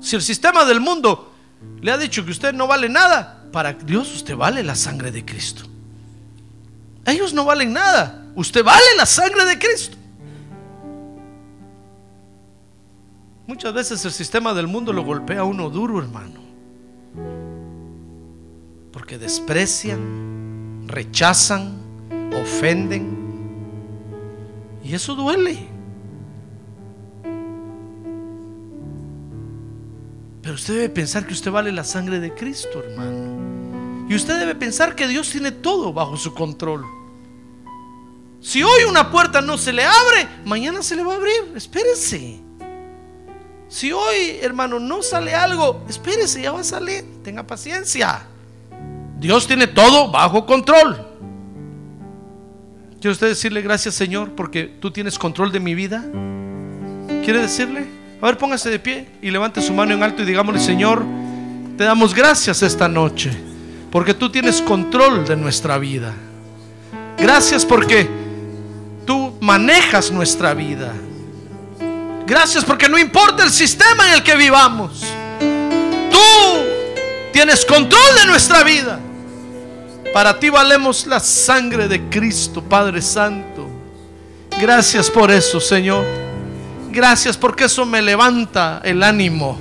[0.01, 1.33] Si el sistema del mundo
[1.81, 5.25] le ha dicho que usted no vale nada, para Dios usted vale la sangre de
[5.25, 5.63] Cristo.
[7.05, 8.27] Ellos no valen nada.
[8.35, 9.97] Usted vale la sangre de Cristo.
[13.47, 16.46] Muchas veces el sistema del mundo lo golpea a uno duro, hermano.
[18.97, 21.77] Porque desprecian, rechazan,
[22.33, 23.27] ofenden
[24.83, 25.69] y eso duele.
[30.41, 34.09] Pero usted debe pensar que usted vale la sangre de Cristo, hermano.
[34.09, 36.87] Y usted debe pensar que Dios tiene todo bajo su control.
[38.41, 41.53] Si hoy una puerta no se le abre, mañana se le va a abrir.
[41.55, 42.41] Espérese.
[43.69, 47.05] Si hoy, hermano, no sale algo, espérese, ya va a salir.
[47.23, 48.27] Tenga paciencia.
[49.19, 51.07] Dios tiene todo bajo control.
[53.01, 56.05] ¿Quiere usted decirle gracias Señor porque tú tienes control de mi vida?
[57.25, 57.87] ¿Quiere decirle?
[58.21, 61.05] A ver, póngase de pie y levante su mano en alto y digámosle Señor,
[61.77, 63.31] te damos gracias esta noche
[63.91, 66.15] porque tú tienes control de nuestra vida.
[67.19, 68.09] Gracias porque
[69.07, 70.93] tú manejas nuestra vida.
[72.27, 75.05] Gracias porque no importa el sistema en el que vivamos.
[76.11, 76.19] Tú
[77.33, 78.99] tienes control de nuestra vida.
[80.17, 83.69] Para ti valemos la sangre de Cristo, Padre Santo.
[84.59, 86.07] Gracias por eso, Señor.
[86.91, 89.59] Gracias porque eso me levanta el ánimo.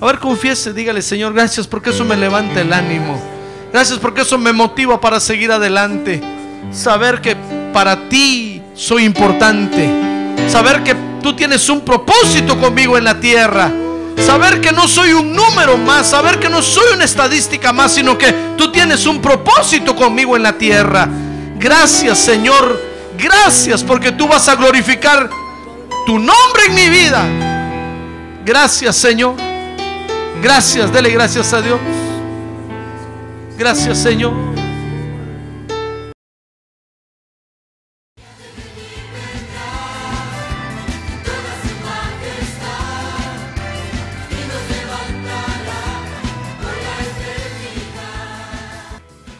[0.00, 3.22] A ver, confiese, dígale, Señor, gracias porque eso me levanta el ánimo.
[3.72, 6.20] Gracias porque eso me motiva para seguir adelante.
[6.72, 7.36] Saber que
[7.72, 9.88] para ti soy importante.
[10.48, 13.72] Saber que tú tienes un propósito conmigo en la tierra
[14.18, 18.16] Saber que no soy un número más, saber que no soy una estadística más, sino
[18.16, 21.08] que tú tienes un propósito conmigo en la tierra.
[21.58, 22.80] Gracias Señor,
[23.18, 25.28] gracias porque tú vas a glorificar
[26.06, 27.24] tu nombre en mi vida.
[28.44, 29.34] Gracias Señor,
[30.42, 31.78] gracias, dele gracias a Dios.
[33.56, 34.53] Gracias Señor.